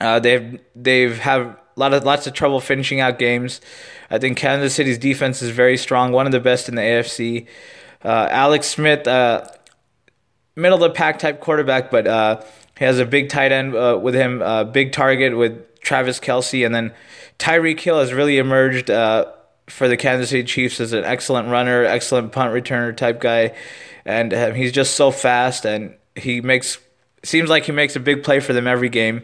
Uh, 0.00 0.18
they've 0.18 0.60
they've 0.74 1.18
have 1.18 1.46
a 1.46 1.56
lot 1.76 1.92
of 1.94 2.04
lots 2.04 2.26
of 2.26 2.32
trouble 2.32 2.60
finishing 2.60 3.00
out 3.00 3.18
games. 3.18 3.60
I 4.10 4.18
think 4.18 4.36
Kansas 4.38 4.74
City's 4.74 4.98
defense 4.98 5.42
is 5.42 5.50
very 5.50 5.76
strong, 5.76 6.12
one 6.12 6.26
of 6.26 6.32
the 6.32 6.40
best 6.40 6.68
in 6.68 6.74
the 6.74 6.82
AFC. 6.82 7.46
Uh, 8.04 8.28
Alex 8.30 8.68
Smith, 8.68 9.06
uh, 9.08 9.46
middle 10.56 10.82
of 10.82 10.90
the 10.90 10.90
pack 10.90 11.18
type 11.18 11.40
quarterback, 11.40 11.90
but 11.90 12.06
uh, 12.06 12.42
he 12.78 12.84
has 12.84 12.98
a 12.98 13.06
big 13.06 13.28
tight 13.28 13.52
end 13.52 13.74
uh, 13.74 13.98
with 14.00 14.14
him, 14.14 14.42
uh, 14.42 14.64
big 14.64 14.92
target 14.92 15.36
with 15.36 15.80
Travis 15.80 16.18
Kelce, 16.18 16.64
and 16.64 16.74
then 16.74 16.92
Tyreek 17.38 17.78
Hill 17.78 18.00
has 18.00 18.12
really 18.12 18.38
emerged 18.38 18.90
uh, 18.90 19.26
for 19.68 19.88
the 19.88 19.96
Kansas 19.96 20.30
City 20.30 20.44
Chiefs 20.44 20.80
as 20.80 20.92
an 20.92 21.04
excellent 21.04 21.48
runner, 21.48 21.84
excellent 21.84 22.32
punt 22.32 22.52
returner 22.52 22.96
type 22.96 23.20
guy, 23.20 23.54
and 24.04 24.34
uh, 24.34 24.52
he's 24.52 24.72
just 24.72 24.94
so 24.94 25.10
fast 25.10 25.64
and 25.64 25.94
he 26.14 26.40
makes 26.40 26.78
seems 27.22 27.50
like 27.50 27.64
he 27.64 27.72
makes 27.72 27.96
a 27.96 28.00
big 28.00 28.22
play 28.22 28.40
for 28.40 28.52
them 28.52 28.66
every 28.66 28.88
game 28.88 29.22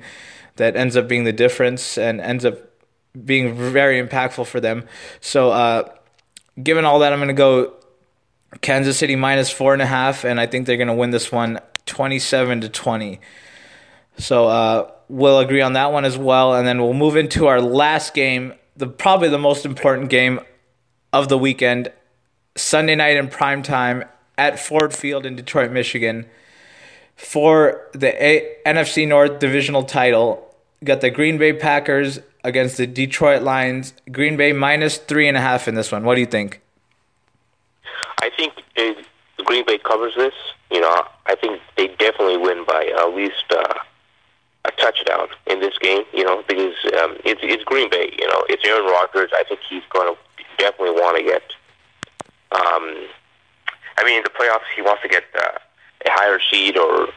that 0.57 0.77
ends 0.77 0.97
up 0.97 1.09
being 1.09 1.25
the 1.25 1.33
difference 1.33 1.97
and 1.97 2.21
ends 2.21 2.45
up 2.45 2.59
being 3.25 3.55
very 3.55 4.05
impactful 4.05 4.47
for 4.47 4.61
them. 4.61 4.85
So, 5.21 5.51
uh, 5.51 5.89
given 6.63 6.85
all 6.85 6.99
that, 7.01 7.13
I'm 7.13 7.19
going 7.19 7.29
to 7.29 7.35
go 7.35 7.75
Kansas 8.61 8.99
City 8.99 9.17
minus 9.17 9.51
four 9.51 9.73
and 9.73 9.83
a 9.83 9.87
half, 9.87 10.25
and 10.25 10.39
I 10.39 10.47
think 10.47 10.67
they're 10.67 10.77
going 10.77 10.89
to 10.89 10.95
win 10.95 11.11
this 11.11 11.33
one 11.33 11.59
27 11.87 12.61
to 12.63 12.69
20. 12.69 13.21
So, 14.19 14.47
uh, 14.47 14.91
we'll 15.09 15.39
agree 15.39 15.63
on 15.63 15.73
that 15.73 15.93
one 15.93 16.05
as 16.05 16.19
well, 16.19 16.55
and 16.55 16.67
then 16.67 16.81
we'll 16.81 16.93
move 16.93 17.17
into 17.17 17.47
our 17.47 17.61
last 17.61 18.15
game, 18.15 18.55
the 18.77 18.87
probably 18.87 19.29
the 19.29 19.39
most 19.39 19.65
important 19.65 20.11
game 20.11 20.41
of 21.13 21.29
the 21.29 21.39
weekend, 21.39 21.91
Sunday 22.57 22.95
night 22.95 23.17
in 23.17 23.29
prime 23.29 23.63
time 23.63 24.05
at 24.37 24.59
Ford 24.59 24.95
Field 24.95 25.25
in 25.25 25.37
Detroit, 25.37 25.71
Michigan 25.71 26.27
for 27.17 27.89
the 27.93 28.25
A- 28.25 28.57
NFC 28.67 29.07
North 29.07 29.39
divisional 29.39 29.85
title. 29.85 30.55
Got 30.83 31.01
the 31.01 31.11
Green 31.11 31.39
Bay 31.39 31.53
Packers 31.53 32.21
against 32.43 32.77
the 32.77 32.87
Detroit 32.87 33.43
Lions. 33.43 33.95
Green 34.11 34.37
Bay 34.37 34.53
minus 34.53 34.99
three 34.99 35.29
and 35.29 35.37
a 35.37 35.41
half 35.41 35.69
in 35.69 35.75
this 35.75 35.93
one. 35.93 36.05
What 36.05 36.17
do 36.17 36.21
you 36.21 36.27
think? 36.27 36.61
I 38.21 38.31
think 38.37 38.55
it, 38.77 39.07
Green 39.45 39.65
Bay 39.67 39.79
covers 39.79 40.15
this. 40.17 40.35
You 40.71 40.81
know, 40.81 41.07
I 41.27 41.35
think 41.35 41.61
they 41.77 41.89
definitely 41.89 42.39
win 42.39 42.65
by 42.65 42.93
at 42.99 43.15
least 43.15 43.45
uh, 43.51 43.75
a 44.65 44.71
touchdown 44.73 45.29
in 45.47 45.61
this 45.61 45.79
game. 45.79 46.05
You 46.13 46.25
know, 46.25 46.43
because 46.47 46.75
um, 47.01 47.17
it's 47.25 47.41
it's 47.43 47.65
Green 47.65 47.91
Bay. 47.91 48.15
You 48.19 48.29
know, 48.29 48.45
it's 48.49 48.65
Aaron 48.67 48.87
Rodgers. 48.87 49.31
I 49.35 49.45
think 49.45 49.61
he's 49.69 49.83
going 49.91 50.15
to 50.15 50.45
definitely 50.59 50.95
want 51.01 51.17
to 51.19 51.25
get. 51.25 51.43
Um, 52.53 53.09
I 53.99 54.05
mean, 54.05 54.19
in 54.19 54.25
the 54.25 54.31
playoffs, 54.31 54.69
he 54.75 54.83
wants 54.83 55.03
to 55.03 55.09
get. 55.09 55.25
Uh, 55.35 55.59
a 56.07 56.11
higher 56.11 56.39
seed, 56.51 56.77
or 56.77 57.09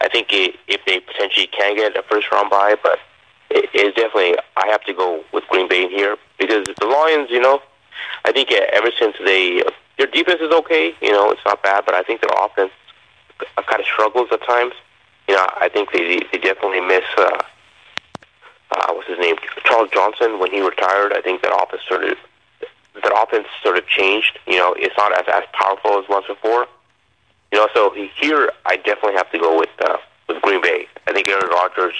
I 0.00 0.08
think 0.08 0.28
it, 0.32 0.56
if 0.68 0.80
they 0.86 1.00
potentially 1.00 1.46
can 1.46 1.76
get 1.76 1.96
a 1.96 2.02
first 2.02 2.30
round 2.30 2.50
bye, 2.50 2.76
but 2.82 2.98
it 3.50 3.70
is 3.74 3.94
definitely 3.94 4.36
I 4.56 4.66
have 4.68 4.82
to 4.84 4.94
go 4.94 5.24
with 5.32 5.44
Green 5.48 5.68
Bay 5.68 5.88
here 5.88 6.16
because 6.38 6.66
the 6.66 6.86
Lions, 6.86 7.30
you 7.30 7.40
know, 7.40 7.62
I 8.24 8.32
think 8.32 8.52
ever 8.52 8.90
since 8.98 9.16
they 9.24 9.62
their 9.98 10.06
defense 10.06 10.40
is 10.40 10.52
okay, 10.52 10.94
you 11.00 11.10
know, 11.10 11.30
it's 11.30 11.44
not 11.44 11.62
bad, 11.62 11.84
but 11.86 11.94
I 11.94 12.02
think 12.02 12.20
their 12.20 12.30
offense 12.44 12.72
kind 13.38 13.80
of 13.80 13.86
struggles 13.86 14.28
at 14.30 14.42
times. 14.44 14.74
You 15.28 15.34
know, 15.34 15.46
I 15.56 15.68
think 15.68 15.92
they 15.92 16.20
they 16.32 16.38
definitely 16.38 16.80
miss. 16.80 17.04
Uh, 17.16 17.42
uh, 18.70 18.92
what's 18.92 19.08
his 19.08 19.18
name? 19.18 19.36
Charles 19.64 19.90
Johnson. 19.90 20.38
When 20.38 20.50
he 20.50 20.60
retired, 20.60 21.12
I 21.12 21.20
think 21.20 21.42
that 21.42 21.52
offense 21.52 21.82
sort 21.88 22.04
of 22.04 22.16
that 22.94 23.12
offense 23.14 23.46
sort 23.62 23.76
of 23.76 23.86
changed. 23.86 24.38
You 24.46 24.58
know, 24.58 24.74
it's 24.76 24.96
not 24.96 25.12
as 25.18 25.24
as 25.28 25.44
powerful 25.52 25.98
as 25.98 26.08
once 26.08 26.26
before. 26.26 26.66
You 27.52 27.58
know, 27.58 27.68
so 27.74 27.92
here 28.20 28.50
I 28.66 28.76
definitely 28.76 29.14
have 29.14 29.30
to 29.32 29.38
go 29.38 29.58
with 29.58 29.70
uh, 29.80 29.96
with 30.28 30.42
Green 30.42 30.60
Bay. 30.60 30.86
I 31.06 31.12
think 31.12 31.28
Aaron 31.28 31.48
Rodgers, 31.48 31.94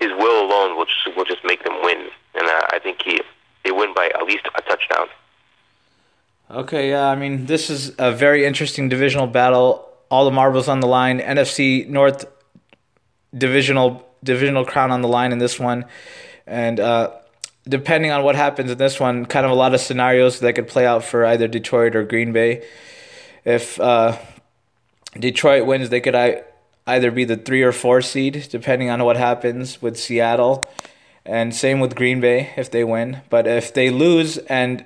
his 0.00 0.10
will 0.10 0.44
alone 0.44 0.76
will 0.76 0.86
just 0.86 1.16
will 1.16 1.24
just 1.24 1.44
make 1.44 1.64
them 1.64 1.82
win, 1.82 2.08
and 2.34 2.46
uh, 2.46 2.66
I 2.70 2.78
think 2.82 3.02
he 3.02 3.20
they 3.64 3.70
win 3.70 3.94
by 3.94 4.10
at 4.14 4.24
least 4.24 4.46
a 4.54 4.62
touchdown. 4.62 5.08
Okay, 6.50 6.90
yeah, 6.90 7.08
I 7.08 7.16
mean 7.16 7.46
this 7.46 7.70
is 7.70 7.92
a 7.98 8.12
very 8.12 8.44
interesting 8.44 8.88
divisional 8.88 9.26
battle. 9.26 9.88
All 10.10 10.24
the 10.24 10.30
marbles 10.30 10.68
on 10.68 10.80
the 10.80 10.86
line. 10.86 11.20
NFC 11.20 11.88
North 11.88 12.26
divisional 13.36 14.06
divisional 14.22 14.64
crown 14.64 14.90
on 14.90 15.00
the 15.00 15.08
line 15.08 15.32
in 15.32 15.38
this 15.38 15.58
one, 15.58 15.86
and 16.46 16.78
uh, 16.78 17.10
depending 17.68 18.10
on 18.10 18.22
what 18.22 18.34
happens 18.34 18.70
in 18.70 18.78
this 18.78 19.00
one, 19.00 19.26
kind 19.26 19.46
of 19.46 19.52
a 19.52 19.54
lot 19.54 19.74
of 19.74 19.80
scenarios 19.80 20.40
that 20.40 20.54
could 20.54 20.68
play 20.68 20.86
out 20.86 21.04
for 21.04 21.24
either 21.24 21.48
Detroit 21.48 21.96
or 21.96 22.04
Green 22.04 22.32
Bay. 22.32 22.66
If 23.44 23.80
uh, 23.80 24.18
Detroit 25.18 25.66
wins, 25.66 25.88
they 25.88 26.00
could 26.00 26.44
either 26.86 27.10
be 27.10 27.24
the 27.24 27.36
three 27.36 27.62
or 27.62 27.72
four 27.72 28.02
seed, 28.02 28.48
depending 28.50 28.90
on 28.90 29.04
what 29.04 29.16
happens 29.16 29.80
with 29.80 29.96
Seattle. 29.98 30.68
And 31.24 31.54
same 31.54 31.78
with 31.78 31.94
Green 31.94 32.20
Bay 32.20 32.50
if 32.56 32.70
they 32.70 32.82
win. 32.82 33.22
But 33.30 33.46
if 33.46 33.72
they 33.72 33.90
lose 33.90 34.38
and 34.38 34.84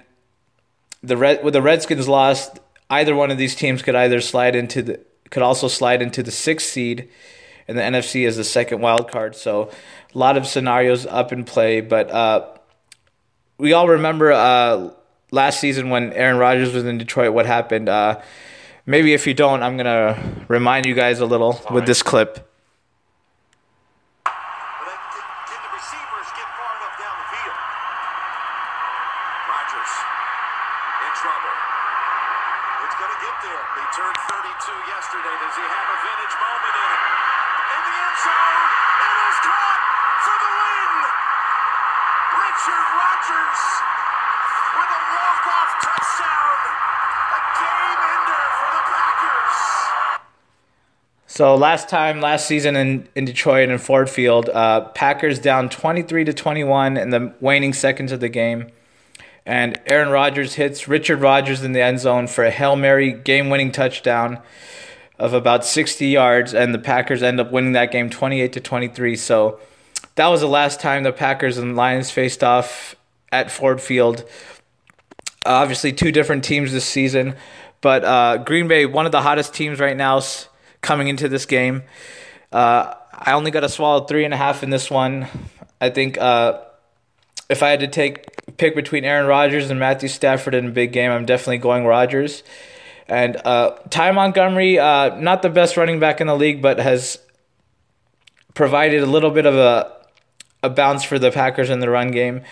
the 1.07 1.17
Red 1.17 1.45
with 1.45 1.55
the 1.55 1.63
Redskins 1.63 2.09
lost, 2.09 2.59
either 2.91 3.15
one 3.15 3.31
of 3.31 3.39
these 3.39 3.55
teams 3.55 3.83
could 3.83 3.95
either 3.95 4.21
slide 4.21 4.57
into 4.57 4.83
the 4.83 5.01
could 5.31 5.43
also 5.43 5.69
slide 5.69 6.03
into 6.03 6.23
the 6.23 6.31
sixth 6.31 6.69
seed 6.69 7.09
and 7.69 7.77
the 7.77 7.83
NFC 7.83 8.27
as 8.27 8.37
the 8.37 8.45
second 8.45 8.81
wild 8.81 9.11
card. 9.11 9.35
So 9.35 9.71
a 10.15 10.19
lot 10.19 10.37
of 10.37 10.47
scenarios 10.47 11.07
up 11.07 11.33
in 11.33 11.45
play. 11.45 11.81
But 11.81 12.11
uh, 12.11 12.49
we 13.59 13.73
all 13.73 13.89
remember 13.89 14.33
uh, 14.33 14.91
last 15.31 15.61
season 15.61 15.91
when 15.91 16.13
Aaron 16.13 16.39
Rodgers 16.39 16.73
was 16.73 16.85
in 16.85 16.99
Detroit, 16.99 17.33
what 17.33 17.47
happened. 17.47 17.89
Uh, 17.89 18.21
maybe 18.85 19.15
if 19.15 19.27
you 19.27 19.35
don't, 19.35 19.63
I'm 19.63 19.77
going 19.77 19.87
to 19.87 20.45
remind 20.49 20.87
you 20.87 20.95
guys 20.95 21.21
a 21.21 21.27
little 21.27 21.61
with 21.71 21.87
this 21.87 22.03
clip. 22.03 22.49
So 51.37 51.55
last 51.55 51.91
time, 51.91 52.23
last 52.23 52.47
season 52.47 52.77
in, 52.77 53.07
in 53.15 53.27
Detroit 53.27 53.69
and 53.69 53.79
Ford 53.79 54.09
Field, 54.09 54.49
uh, 54.49 54.87
Packers 54.95 55.39
down 55.39 55.69
23 55.69 56.25
to 56.25 56.33
21 56.33 56.97
in 56.97 57.11
the 57.11 57.35
waning 57.43 57.75
seconds 57.75 58.11
of 58.11 58.21
the 58.21 58.31
game. 58.31 58.71
And 59.45 59.79
Aaron 59.85 60.09
Rodgers 60.09 60.55
hits 60.55 60.89
Richard 60.89 61.21
Rodgers 61.21 61.63
in 61.63 61.73
the 61.73 61.83
end 61.83 62.01
zone 62.01 62.27
for 62.27 62.43
a 62.43 62.51
Hail 62.51 62.75
Mary 62.75 63.13
game 63.13 63.51
winning 63.51 63.71
touchdown 63.71 64.39
of 65.19 65.35
about 65.35 65.67
60 65.67 66.07
yards. 66.07 66.55
And 66.55 66.73
the 66.73 66.79
Packers 66.79 67.23
end 67.23 67.39
up 67.39 67.53
winning 67.53 67.73
that 67.73 67.93
game 67.93 68.09
28 68.09 68.55
to 68.55 68.61
23. 68.61 69.15
So 69.17 69.61
that 70.15 70.29
was 70.29 70.41
the 70.41 70.49
last 70.49 70.81
time 70.81 71.03
the 71.03 71.13
Packers 71.13 71.59
and 71.59 71.77
Lions 71.77 72.11
faced 72.11 72.43
off 72.43 72.95
at 73.31 73.51
Ford 73.51 73.83
Field. 73.83 74.25
obviously, 75.45 75.93
two 75.93 76.13
different 76.13 76.45
teams 76.45 76.73
this 76.73 76.87
season. 76.87 77.37
But 77.83 78.07
uh, 78.07 78.39
Green 78.39 78.69
Bay, 78.69 78.87
one 78.87 79.05
of 79.05 79.13
the 79.13 79.21
hottest 79.21 79.53
teams 79.53 79.81
right 79.81 79.99
now 79.99 80.21
coming 80.87 81.09
into 81.09 81.29
this 81.29 81.47
game. 81.47 81.83
Uh, 82.53 82.95
I 83.13 83.33
only 83.33 83.51
got 83.51 83.61
to 83.61 83.69
swallow 83.69 84.05
three 84.05 84.25
and 84.25 84.33
a 84.33 84.37
half 84.37 84.63
in 84.63 84.71
this 84.71 84.89
one. 84.89 85.27
I 85.81 85.91
think 85.91 86.17
uh, 86.17 86.61
if 87.51 87.63
I 87.63 87.71
had 87.71 87.81
to 87.81 87.89
take 87.89 88.57
pick 88.57 88.77
between 88.77 89.05
Aaron 89.05 89.27
Rodgers 89.27 89.69
and 89.69 89.81
Matthew 89.81 90.09
Stafford 90.09 90.55
in 90.55 90.69
a 90.69 90.71
big 90.71 90.93
game, 90.93 91.11
I'm 91.11 91.27
definitely 91.27 91.59
going 91.59 91.85
Rodgers. 91.85 92.45
And 93.09 93.37
uh, 93.45 93.71
Ty 93.91 94.13
Montgomery, 94.13 94.79
uh, 94.79 95.19
not 95.19 95.43
the 95.43 95.51
best 95.51 95.77
running 95.77 95.99
back 95.99 96.21
in 96.21 96.29
the 96.29 96.37
league, 96.37 96.63
but 96.63 96.79
has 96.79 97.19
provided 98.55 99.03
a 99.03 99.07
little 99.07 99.31
bit 99.31 99.45
of 99.45 99.55
a 99.55 99.93
a 100.63 100.71
bounce 100.71 101.05
for 101.05 101.19
the 101.19 101.31
Packers 101.31 101.69
in 101.69 101.81
the 101.81 101.91
run 101.91 102.11
game. 102.11 102.43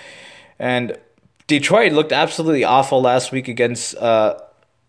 And 0.59 0.99
Detroit 1.47 1.93
looked 1.93 2.13
absolutely 2.13 2.65
awful 2.65 3.01
last 3.01 3.33
week 3.33 3.49
against 3.49 3.97
uh, 3.97 4.39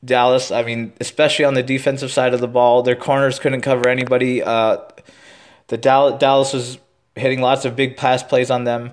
Dallas. 0.05 0.51
I 0.51 0.63
mean, 0.63 0.93
especially 1.01 1.45
on 1.45 1.55
the 1.55 1.63
defensive 1.63 2.11
side 2.11 2.33
of 2.33 2.39
the 2.39 2.47
ball, 2.47 2.83
their 2.83 2.95
corners 2.95 3.39
couldn't 3.39 3.61
cover 3.61 3.89
anybody. 3.89 4.43
Uh, 4.43 4.77
the 5.67 5.77
Dallas, 5.77 6.19
Dallas 6.19 6.53
was 6.53 6.77
hitting 7.15 7.41
lots 7.41 7.65
of 7.65 7.75
big 7.75 7.97
pass 7.97 8.23
plays 8.23 8.51
on 8.51 8.63
them. 8.65 8.91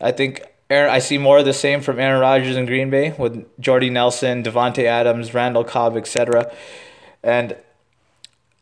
I 0.00 0.12
think 0.12 0.42
Aaron, 0.70 0.90
I 0.90 0.98
see 1.00 1.18
more 1.18 1.38
of 1.38 1.44
the 1.44 1.52
same 1.52 1.80
from 1.80 1.98
Aaron 1.98 2.20
Rodgers 2.20 2.56
in 2.56 2.66
Green 2.66 2.90
Bay 2.90 3.14
with 3.18 3.46
Jordy 3.60 3.90
Nelson, 3.90 4.42
Davante 4.42 4.84
Adams, 4.84 5.34
Randall 5.34 5.64
Cobb, 5.64 5.96
etc. 5.96 6.52
And 7.22 7.56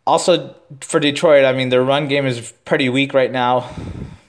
also 0.06 0.54
for 0.80 1.00
Detroit, 1.00 1.44
I 1.44 1.52
mean 1.52 1.68
their 1.68 1.84
run 1.84 2.08
game 2.08 2.26
is 2.26 2.52
pretty 2.64 2.88
weak 2.88 3.14
right 3.14 3.30
now. 3.30 3.70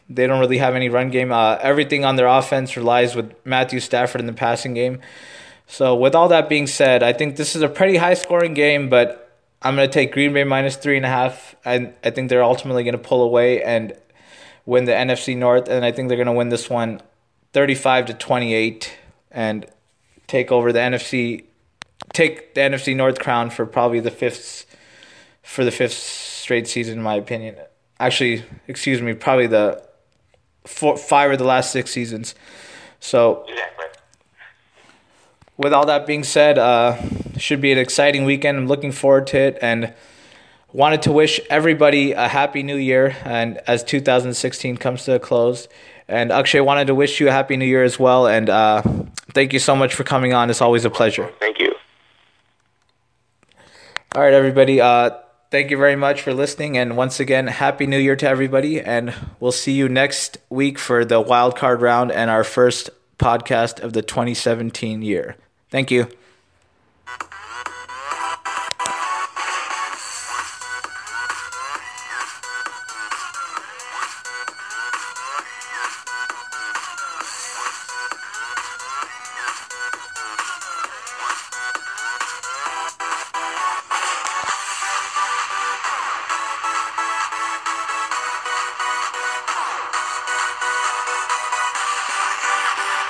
They 0.10 0.28
don't 0.28 0.40
really 0.40 0.58
have 0.58 0.76
any 0.76 0.90
run 0.90 1.10
game. 1.10 1.32
Uh, 1.32 1.58
everything 1.62 2.04
on 2.04 2.18
their 2.18 2.28
offense 2.28 2.76
relies 2.76 3.16
with 3.16 3.34
Matthew 3.46 3.80
Stafford 3.80 4.20
in 4.20 4.28
the 4.28 4.34
passing 4.34 4.74
game. 4.74 5.00
So 5.72 5.96
with 5.96 6.16
all 6.16 6.28
that 6.28 6.50
being 6.50 6.68
said, 6.68 7.02
I 7.02 7.14
think 7.14 7.38
this 7.38 7.56
is 7.56 7.62
a 7.62 7.70
pretty 7.70 7.96
high 7.96 8.16
scoring 8.16 8.54
game, 8.54 8.90
but 8.90 9.32
I'm 9.62 9.74
gonna 9.74 9.88
take 9.88 10.12
Green 10.12 10.34
Bay 10.34 10.44
minus 10.44 10.76
three 10.76 10.98
and 10.98 11.06
a 11.06 11.10
half. 11.10 11.56
And 11.64 11.94
I 12.04 12.10
think 12.10 12.28
they're 12.28 12.44
ultimately 12.44 12.84
gonna 12.84 12.98
pull 12.98 13.24
away 13.24 13.64
and 13.64 13.94
win 14.66 14.84
the 14.84 14.92
NFC 14.92 15.34
North, 15.38 15.70
and 15.70 15.86
I 15.86 15.94
think 15.94 16.10
they're 16.10 16.18
gonna 16.18 16.34
win 16.34 16.50
this 16.50 16.70
one 16.70 17.00
35 17.54 18.08
to 18.08 18.14
28 18.14 18.98
and 19.32 19.66
take 20.28 20.52
over 20.52 20.74
the 20.74 20.80
NFC 20.80 21.46
take 22.12 22.54
the 22.54 22.60
NFC 22.60 22.94
North 22.94 23.20
crown 23.20 23.50
for 23.50 23.66
probably 23.66 24.02
the 24.02 24.12
fifth 24.12 24.66
for 25.42 25.64
the 25.64 25.72
fifth 25.72 25.94
straight 25.94 26.68
season 26.68 26.98
in 26.98 27.04
my 27.04 27.16
opinion. 27.16 27.56
Actually, 27.98 28.44
excuse 28.68 29.02
me, 29.02 29.14
probably 29.14 29.48
the 29.48 29.82
four, 30.66 30.98
five 30.98 31.32
of 31.32 31.38
the 31.38 31.46
last 31.46 31.72
six 31.72 31.92
seasons. 31.92 32.36
So 33.00 33.46
Exactly. 33.48 33.86
With 35.58 35.74
all 35.74 35.86
that 35.86 36.08
being 36.08 36.24
said, 36.24 36.58
uh, 36.58 36.98
should 37.38 37.62
be 37.62 37.72
an 37.72 37.78
exciting 37.78 38.26
weekend. 38.26 38.58
I'm 38.58 38.68
looking 38.68 38.92
forward 38.92 39.28
to 39.28 39.38
it 39.38 39.58
and 39.62 39.94
wanted 40.74 41.02
to 41.04 41.12
wish 41.12 41.40
everybody 41.50 42.14
a 42.14 42.28
happy 42.28 42.64
new 42.64 42.78
year 42.78 43.16
and 43.26 43.58
as 43.68 43.84
2016 43.84 44.78
comes 44.78 45.04
to 45.06 45.16
a 45.16 45.20
close. 45.20 45.68
And 46.08 46.32
Akshay 46.32 46.62
wanted 46.62 46.88
to 46.88 46.96
wish 46.96 47.20
you 47.20 47.30
a 47.30 47.32
happy 47.32 47.58
new 47.58 47.66
year 47.66 47.84
as 47.84 48.00
well. 48.00 48.28
And 48.28 48.50
uh, 48.50 48.82
thank 49.34 49.54
you 49.54 49.60
so 49.60 49.76
much 49.76 49.94
for 49.94 50.04
coming 50.04 50.34
on. 50.34 50.50
It's 50.50 50.62
always 50.62 50.86
a 50.86 50.90
pleasure. 50.90 51.32
Thank 51.40 51.60
you. 51.60 51.74
All 54.14 54.22
right, 54.22 54.34
everybody. 54.34 54.82
Uh, 54.82 55.12
thank 55.52 55.72
you 55.72 55.78
very 55.78 55.96
much 55.96 56.22
for 56.22 56.34
listening. 56.34 56.78
And 56.78 56.98
once 56.98 57.20
again, 57.20 57.48
happy 57.48 57.88
new 57.88 57.98
year 57.98 58.18
to 58.18 58.28
everybody. 58.28 58.82
And 58.82 59.14
we'll 59.40 59.54
see 59.54 59.72
you 59.72 59.88
next 59.88 60.38
week 60.50 60.78
for 60.78 61.06
the 61.06 61.22
wild 61.22 61.56
card 61.56 61.82
round 61.82 62.12
and 62.12 62.30
our 62.30 62.44
first 62.44 62.90
podcast 63.22 63.80
of 63.80 63.94
the 63.94 64.02
2017 64.02 65.02
year. 65.02 65.38
Thank 65.70 65.92
you. 65.92 66.08